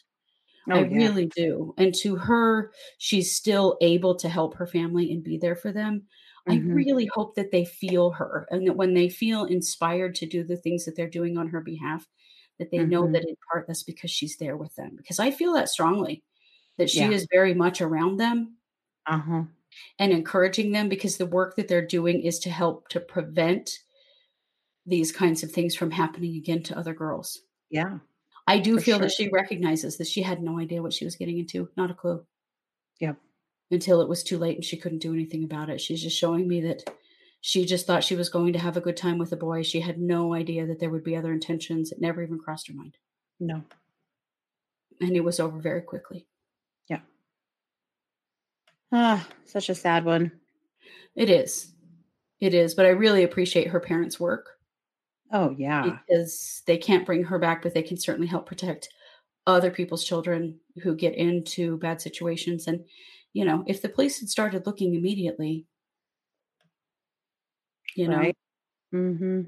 I 0.72 0.78
Oh, 0.78 0.84
yeah. 0.84 1.10
really 1.10 1.26
do. 1.36 1.74
And 1.78 1.94
to 1.96 2.16
her, 2.16 2.72
she's 2.98 3.34
still 3.34 3.78
able 3.80 4.16
to 4.16 4.28
help 4.28 4.54
her 4.56 4.66
family 4.66 5.12
and 5.12 5.22
be 5.22 5.38
there 5.38 5.56
for 5.56 5.72
them. 5.72 6.06
I 6.48 6.62
really 6.70 7.06
hope 7.06 7.34
that 7.34 7.50
they 7.50 7.64
feel 7.64 8.12
her 8.12 8.46
and 8.50 8.66
that 8.66 8.76
when 8.76 8.94
they 8.94 9.08
feel 9.08 9.44
inspired 9.44 10.14
to 10.16 10.26
do 10.26 10.44
the 10.44 10.56
things 10.56 10.84
that 10.84 10.94
they're 10.96 11.10
doing 11.10 11.36
on 11.38 11.48
her 11.48 11.60
behalf, 11.60 12.06
that 12.58 12.70
they 12.70 12.82
know 12.84 13.08
Mhm. 13.08 13.12
that 13.12 13.24
in 13.28 13.34
part 13.50 13.66
that's 13.66 13.82
because 13.82 14.10
she's 14.10 14.36
there 14.38 14.56
with 14.56 14.74
them. 14.76 14.94
Because 14.96 15.18
I 15.18 15.30
feel 15.32 15.52
that 15.54 15.68
strongly 15.68 16.24
that 16.78 16.90
she 16.90 17.10
Yeah. 17.10 17.12
is 17.12 17.26
very 17.32 17.54
much 17.54 17.80
around 17.80 18.18
them 18.18 18.58
Uh-huh. 19.06 19.46
and 19.98 20.12
encouraging 20.12 20.72
them 20.72 20.88
because 20.88 21.16
the 21.18 21.26
work 21.26 21.56
that 21.56 21.68
they're 21.68 21.86
doing 21.86 22.22
is 22.22 22.38
to 22.40 22.50
help 22.50 22.88
to 22.88 23.00
prevent 23.00 23.80
these 24.86 25.12
kinds 25.12 25.42
of 25.42 25.50
things 25.52 25.74
from 25.74 25.90
happening 25.90 26.34
again 26.36 26.62
to 26.62 26.78
other 26.78 26.94
girls. 26.94 27.42
Yeah. 27.70 27.98
I 28.46 28.58
do 28.60 28.76
For 28.76 28.80
feel 28.80 28.98
that 29.00 29.12
she 29.12 29.28
recognizes 29.28 29.98
that 29.98 30.06
she 30.08 30.22
had 30.22 30.42
no 30.42 30.58
idea 30.58 30.82
what 30.82 30.92
she 30.92 31.04
was 31.04 31.16
getting 31.16 31.38
into, 31.38 31.70
not 31.76 31.90
a 31.90 31.94
clue. 31.94 32.26
Yep. 33.00 33.25
Until 33.70 34.00
it 34.00 34.08
was 34.08 34.22
too 34.22 34.38
late 34.38 34.56
and 34.56 34.64
she 34.64 34.76
couldn't 34.76 35.00
do 35.00 35.12
anything 35.12 35.42
about 35.42 35.70
it. 35.70 35.80
She's 35.80 36.02
just 36.02 36.16
showing 36.16 36.46
me 36.46 36.60
that 36.62 36.88
she 37.40 37.64
just 37.64 37.86
thought 37.86 38.04
she 38.04 38.16
was 38.16 38.28
going 38.28 38.52
to 38.52 38.58
have 38.58 38.76
a 38.76 38.80
good 38.80 38.96
time 38.96 39.18
with 39.18 39.32
a 39.32 39.36
boy. 39.36 39.62
She 39.62 39.80
had 39.80 39.98
no 39.98 40.34
idea 40.34 40.66
that 40.66 40.78
there 40.78 40.90
would 40.90 41.04
be 41.04 41.16
other 41.16 41.32
intentions. 41.32 41.90
It 41.92 42.00
never 42.00 42.22
even 42.22 42.38
crossed 42.38 42.68
her 42.68 42.74
mind. 42.74 42.96
No. 43.40 43.62
And 45.00 45.16
it 45.16 45.24
was 45.24 45.40
over 45.40 45.58
very 45.58 45.82
quickly. 45.82 46.26
Yeah. 46.88 47.00
Ah, 48.92 49.26
such 49.44 49.68
a 49.68 49.74
sad 49.74 50.04
one. 50.04 50.32
It 51.14 51.28
is. 51.30 51.72
It 52.40 52.54
is. 52.54 52.74
But 52.74 52.86
I 52.86 52.90
really 52.90 53.24
appreciate 53.24 53.68
her 53.68 53.80
parents' 53.80 54.20
work. 54.20 54.50
Oh 55.32 55.54
yeah. 55.58 55.98
because 56.06 56.62
they 56.66 56.78
can't 56.78 57.06
bring 57.06 57.24
her 57.24 57.38
back, 57.38 57.62
but 57.62 57.74
they 57.74 57.82
can 57.82 57.96
certainly 57.96 58.28
help 58.28 58.46
protect 58.46 58.88
other 59.46 59.70
people's 59.70 60.04
children 60.04 60.58
who 60.82 60.94
get 60.94 61.14
into 61.14 61.78
bad 61.78 62.00
situations. 62.00 62.66
And, 62.66 62.84
you 63.36 63.44
know, 63.44 63.62
if 63.66 63.82
the 63.82 63.88
police 63.90 64.18
had 64.20 64.30
started 64.30 64.64
looking 64.64 64.94
immediately, 64.94 65.66
you 67.94 68.08
know, 68.08 68.16
Right. 68.16 68.36
Mm-hmm. 68.94 69.42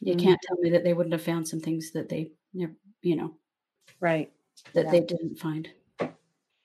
you 0.00 0.14
Mm. 0.14 0.18
can't 0.22 0.40
tell 0.42 0.56
me 0.58 0.70
that 0.70 0.82
they 0.82 0.94
wouldn't 0.94 1.12
have 1.12 1.22
found 1.22 1.46
some 1.46 1.60
things 1.60 1.92
that 1.92 2.08
they 2.08 2.32
never, 2.54 2.74
you 3.02 3.16
know, 3.16 3.36
Right. 4.00 4.32
that 4.72 4.86
Yeah. 4.86 4.90
they 4.92 5.00
didn't 5.00 5.38
find. 5.38 5.68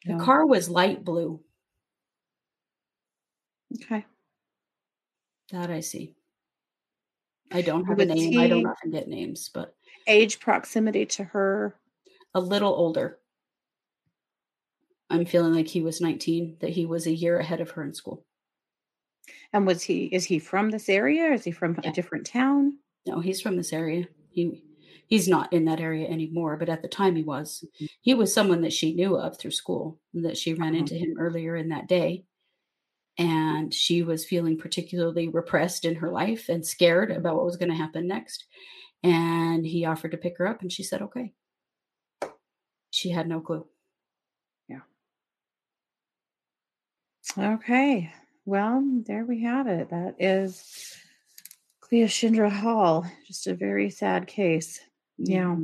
The 0.06 0.18
car 0.20 0.46
was 0.46 0.70
light 0.70 1.04
blue. 1.04 1.44
Okay. 3.76 4.06
That 5.52 5.70
I 5.70 5.82
see. 5.82 6.16
I 7.52 7.62
don't 7.62 7.84
have 7.86 8.00
a 8.00 8.06
name. 8.06 8.40
I 8.40 8.48
don't 8.48 8.66
often 8.66 8.92
get 8.92 9.10
names, 9.10 9.50
but 9.50 9.76
Age 10.08 10.40
proximity 10.40 11.06
to 11.08 11.26
her. 11.26 11.76
a 12.34 12.40
little 12.40 12.74
older. 12.74 13.21
I'm 15.12 15.26
feeling 15.26 15.54
like 15.54 15.68
he 15.68 15.82
was 15.82 16.02
19, 16.02 16.58
that 16.62 16.70
he 16.72 16.86
was 16.86 17.06
a 17.08 17.12
year 17.14 17.38
ahead 17.40 17.62
of 17.62 17.72
her 17.72 17.84
in 17.84 17.94
school. 17.94 18.26
And 19.54 19.68
was 19.68 19.84
he 19.84 20.06
is 20.06 20.26
he 20.26 20.40
from 20.40 20.70
this 20.72 20.90
area? 20.90 21.24
Or 21.26 21.34
is 21.34 21.44
he 21.44 21.52
from 21.52 21.78
Yeah. 21.84 21.90
a 21.92 21.94
different 21.94 22.26
town? 22.26 22.80
No, 23.06 23.20
he's 23.20 23.42
from 23.42 23.58
this 23.58 23.74
area. 23.74 24.08
He 24.32 24.64
he's 25.08 25.28
not 25.28 25.52
in 25.52 25.66
that 25.66 25.82
area 25.82 26.08
anymore, 26.08 26.56
but 26.58 26.70
at 26.70 26.82
the 26.82 26.88
time 26.88 27.16
he 27.18 27.24
was. 27.24 27.66
Mhm. 27.82 27.88
He 28.02 28.14
was 28.14 28.34
someone 28.34 28.62
that 28.62 28.72
she 28.74 28.94
knew 28.94 29.18
of 29.18 29.38
through 29.38 29.52
school, 29.52 30.00
that 30.14 30.38
she 30.38 30.54
ran 30.54 30.70
Uh-huh. 30.74 30.80
into 30.80 30.96
him 30.96 31.18
earlier 31.20 31.56
in 31.58 31.70
that 31.70 31.88
day. 31.88 32.26
And 33.18 33.74
she 33.74 34.04
was 34.04 34.26
feeling 34.26 34.58
particularly 34.58 35.28
repressed 35.28 35.84
in 35.86 35.96
her 35.96 36.10
life 36.12 36.48
and 36.50 36.66
scared 36.66 37.12
about 37.12 37.36
what 37.36 37.46
was 37.46 37.58
going 37.58 37.70
to 37.70 37.76
happen 37.76 38.08
next. 38.08 38.46
And 39.04 39.66
he 39.66 39.84
offered 39.86 40.12
to 40.12 40.18
pick 40.18 40.38
her 40.38 40.48
up, 40.48 40.62
and 40.62 40.72
she 40.72 40.84
said, 40.84 41.02
okay. 41.02 41.34
She 42.92 43.10
had 43.10 43.28
no 43.28 43.42
clue. 43.42 43.68
Okay. 47.38 48.14
Well, 48.46 48.84
there 49.06 49.26
we 49.26 49.42
have 49.44 49.68
it. 49.68 49.90
That 49.90 50.16
is 50.20 50.98
Cleashindra 51.82 52.50
Hall. 52.52 53.06
Just 53.28 53.48
a 53.48 53.54
very 53.54 53.90
sad 53.90 54.28
case. 54.28 54.82
Yeah. 55.18 55.56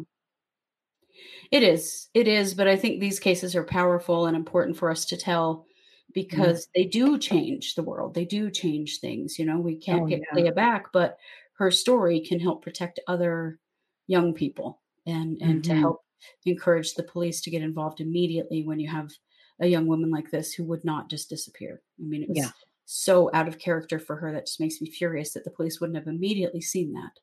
It 1.52 1.64
is. 1.64 2.10
It 2.14 2.28
is. 2.28 2.54
But 2.54 2.68
I 2.68 2.76
think 2.76 3.00
these 3.00 3.20
cases 3.20 3.56
are 3.56 3.64
powerful 3.64 4.26
and 4.26 4.36
important 4.36 4.78
for 4.78 4.90
us 4.90 5.06
to 5.06 5.18
tell 5.18 5.66
because 6.14 6.68
they 6.76 6.86
do 6.86 7.18
change 7.20 7.76
the 7.76 7.84
world. 7.84 8.14
They 8.14 8.26
do 8.26 8.50
change 8.50 9.00
things. 9.00 9.38
You 9.38 9.46
know, 9.46 9.60
we 9.60 9.76
can't 9.78 10.04
Oh, 10.04 10.08
get 10.08 10.22
yeah. 10.22 10.26
Clea 10.34 10.52
back, 10.52 10.92
but 10.94 11.18
her 11.58 11.72
story 11.72 12.20
can 12.22 12.40
help 12.40 12.64
protect 12.64 13.00
other 13.08 13.60
young 14.08 14.34
people 14.34 14.82
and 15.06 15.38
and 15.42 15.64
to 15.66 15.74
Mhm. 15.74 15.80
help 15.82 16.02
encourage 16.46 16.94
the 16.96 17.04
police 17.04 17.42
to 17.42 17.50
get 17.52 17.62
involved 17.62 18.00
immediately 18.02 18.64
when 18.66 18.80
you 18.80 18.88
have 18.90 19.12
a 19.60 19.68
young 19.68 19.88
woman 19.88 20.12
like 20.12 20.32
this 20.32 20.54
who 20.54 20.64
would 20.66 20.84
not 20.86 21.10
just 21.10 21.30
disappear. 21.30 21.82
I 22.00 22.04
mean, 22.04 22.24
it 22.24 22.30
was 22.30 22.38
Yeah. 22.38 22.52
so 22.86 23.30
out 23.34 23.48
of 23.48 23.60
character 23.60 24.00
for 24.00 24.16
her 24.18 24.32
that 24.34 24.46
just 24.48 24.60
makes 24.60 24.82
me 24.82 24.90
furious 24.92 25.34
that 25.34 25.44
the 25.44 25.52
police 25.52 25.80
wouldn't 25.82 25.98
have 25.98 26.08
immediately 26.08 26.62
seen 26.62 26.94
that 26.94 27.20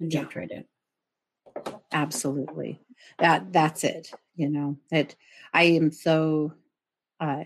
and 0.00 0.10
Yeah. 0.10 0.12
jumped 0.12 0.36
right 0.36 0.50
in. 0.50 0.66
Absolutely. 1.92 2.80
That 3.18 3.52
that's 3.52 3.84
it. 3.84 4.12
You 4.34 4.48
know, 4.48 4.78
that 4.90 5.14
I 5.52 5.64
am 5.64 5.90
so 5.90 6.54
uh 7.20 7.44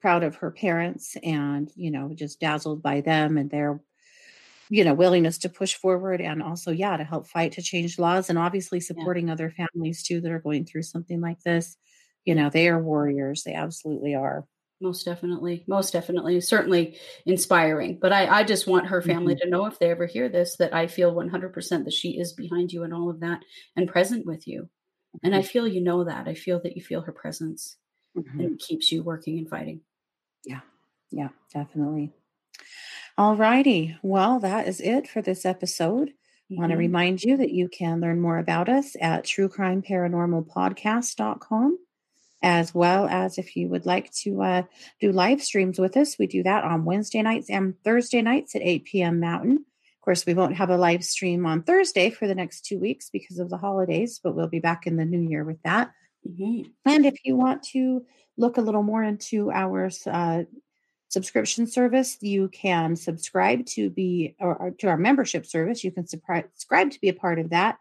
proud 0.00 0.24
of 0.24 0.36
her 0.36 0.50
parents 0.52 1.16
and, 1.24 1.72
you 1.76 1.90
know, 1.90 2.14
just 2.14 2.40
dazzled 2.40 2.82
by 2.82 3.00
them 3.02 3.38
and 3.38 3.50
their 3.50 3.80
you 4.70 4.84
know 4.84 4.94
willingness 4.94 5.38
to 5.38 5.48
push 5.50 5.74
forward 5.76 6.20
and 6.20 6.42
also 6.42 6.72
yeah 6.72 6.96
to 6.96 7.04
help 7.04 7.26
fight 7.28 7.52
to 7.52 7.62
change 7.62 7.98
laws 7.98 8.30
and 8.30 8.38
obviously 8.38 8.80
supporting 8.80 9.30
other 9.30 9.50
families 9.50 10.02
too 10.02 10.20
that 10.20 10.32
are 10.32 10.40
going 10.40 10.64
through 10.64 10.82
something 10.82 11.20
like 11.20 11.40
this 11.42 11.76
you 12.28 12.34
know 12.34 12.50
they 12.50 12.68
are 12.68 12.80
warriors 12.80 13.42
they 13.42 13.54
absolutely 13.54 14.14
are 14.14 14.46
Most 14.80 15.04
definitely. 15.04 15.64
Most 15.66 15.92
definitely. 15.92 16.40
Certainly 16.40 16.98
inspiring. 17.26 17.98
But 18.00 18.12
I, 18.12 18.28
I 18.28 18.44
just 18.44 18.68
want 18.68 18.86
her 18.86 19.02
family 19.02 19.34
mm-hmm. 19.34 19.42
to 19.42 19.50
know 19.50 19.66
if 19.66 19.80
they 19.80 19.90
ever 19.90 20.06
hear 20.06 20.28
this 20.28 20.56
that 20.58 20.72
I 20.72 20.86
feel 20.86 21.12
100% 21.12 21.84
that 21.84 21.92
she 21.92 22.10
is 22.10 22.32
behind 22.32 22.72
you 22.72 22.84
and 22.84 22.94
all 22.94 23.10
of 23.10 23.18
that 23.20 23.40
and 23.74 23.88
present 23.88 24.24
with 24.24 24.46
you. 24.46 24.68
And 25.24 25.34
I 25.34 25.40
mm-hmm. 25.40 25.48
feel 25.48 25.66
you 25.66 25.80
know 25.80 26.04
that. 26.04 26.28
I 26.28 26.34
feel 26.34 26.60
that 26.62 26.76
you 26.76 26.84
feel 26.84 27.00
her 27.00 27.12
presence 27.12 27.76
Mhm. 28.16 28.32
and 28.32 28.40
it 28.52 28.60
keeps 28.60 28.90
you 28.92 29.02
working 29.02 29.38
and 29.38 29.48
fighting. 29.48 29.80
Yeah, 30.44 30.60
Yeah, 31.10 31.30
definitely. 31.52 32.12
All 33.16 33.36
righty. 33.36 33.96
Well, 34.02 34.40
that 34.40 34.68
is 34.68 34.80
it 34.80 35.08
for 35.08 35.22
this 35.22 35.44
episode. 35.44 36.12
I 36.50 36.54
want 36.54 36.72
to 36.72 36.78
remind 36.78 37.22
you 37.22 37.36
that 37.36 37.50
you 37.50 37.68
can 37.68 38.00
learn 38.00 38.20
more 38.20 38.38
about 38.38 38.70
us 38.70 38.96
at 39.00 39.24
truecrimeparanormalpodcast.com, 39.24 41.78
as 42.42 42.74
well 42.74 43.06
as 43.06 43.38
if 43.38 43.56
you 43.56 43.68
would 43.68 43.86
like 43.86 44.12
to 44.12 44.42
uh, 44.42 44.62
do 45.00 45.12
live 45.12 45.42
streams 45.42 45.78
with 45.78 45.96
us, 45.96 46.18
we 46.18 46.26
do 46.26 46.42
that 46.44 46.64
on 46.64 46.84
Wednesday 46.84 47.22
nights 47.22 47.50
and 47.50 47.74
Thursday 47.82 48.22
nights 48.22 48.54
at 48.54 48.62
8 48.62 48.84
p.m. 48.84 49.20
Mountain. 49.20 49.56
Of 49.56 50.04
course, 50.04 50.24
we 50.24 50.34
won't 50.34 50.56
have 50.56 50.70
a 50.70 50.76
live 50.76 51.04
stream 51.04 51.44
on 51.46 51.62
Thursday 51.62 52.10
for 52.10 52.26
the 52.26 52.34
next 52.34 52.64
two 52.64 52.78
weeks 52.78 53.10
because 53.10 53.38
of 53.38 53.50
the 53.50 53.58
holidays, 53.58 54.20
but 54.22 54.34
we'll 54.34 54.48
be 54.48 54.60
back 54.60 54.86
in 54.86 54.96
the 54.96 55.04
new 55.04 55.20
year 55.20 55.44
with 55.44 55.60
that. 55.62 55.90
Mhm. 56.26 56.70
And 56.84 57.06
if 57.06 57.24
you 57.24 57.36
want 57.36 57.62
to 57.74 58.04
look 58.36 58.56
a 58.56 58.62
little 58.62 58.82
more 58.82 59.02
into 59.02 59.50
our 59.50 59.90
uh, 60.06 60.44
subscription 61.08 61.66
service, 61.66 62.18
you 62.20 62.48
can 62.48 62.96
subscribe 62.96 63.66
to 63.66 63.90
be 63.90 64.36
or, 64.40 64.54
or 64.56 64.70
to 64.72 64.88
our 64.88 64.96
membership 64.96 65.44
service. 65.46 65.82
You 65.82 65.90
can 65.90 66.06
subscribe 66.06 66.90
to 66.90 67.00
be 67.00 67.08
a 67.08 67.14
part 67.14 67.38
of 67.38 67.50
that 67.50 67.78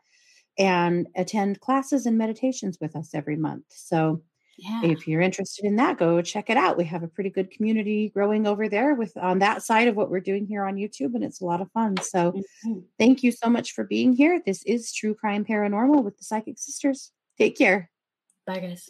and 0.57 1.07
attend 1.15 1.59
classes 1.59 2.05
and 2.05 2.17
meditations 2.17 2.79
with 2.81 2.95
us 2.95 3.11
every 3.13 3.35
month. 3.35 3.65
So 3.69 4.23
Yeah. 4.57 4.81
if 4.85 5.07
you're 5.07 5.21
interested 5.21 5.65
in 5.65 5.75
that, 5.75 5.97
go 5.99 6.19
check 6.23 6.49
it 6.49 6.57
out. 6.57 6.77
We 6.77 6.85
have 6.85 7.03
a 7.03 7.07
pretty 7.07 7.29
good 7.29 7.51
community 7.51 8.09
growing 8.09 8.47
over 8.47 8.67
there 8.67 8.95
with 8.95 9.15
on 9.15 9.39
that 9.39 9.61
side 9.61 9.87
of 9.87 9.95
what 9.95 10.09
we're 10.09 10.19
doing 10.19 10.47
here 10.47 10.63
on 10.65 10.75
YouTube, 10.75 11.13
and 11.13 11.23
it's 11.23 11.41
a 11.41 11.45
lot 11.45 11.61
of 11.61 11.71
fun. 11.71 11.95
So 12.01 12.31
Mhm. 12.65 12.83
thank 12.97 13.21
you 13.23 13.31
so 13.31 13.49
much 13.49 13.73
for 13.73 13.83
being 13.83 14.13
here. 14.13 14.41
This 14.43 14.63
is 14.63 14.91
True 14.91 15.13
Crime 15.13 15.45
Paranormal 15.45 16.03
with 16.03 16.17
the 16.17 16.23
Psychic 16.23 16.57
Sisters. 16.57 17.11
Take 17.37 17.55
care. 17.55 17.91
Bye, 18.47 18.59
guys. 18.59 18.89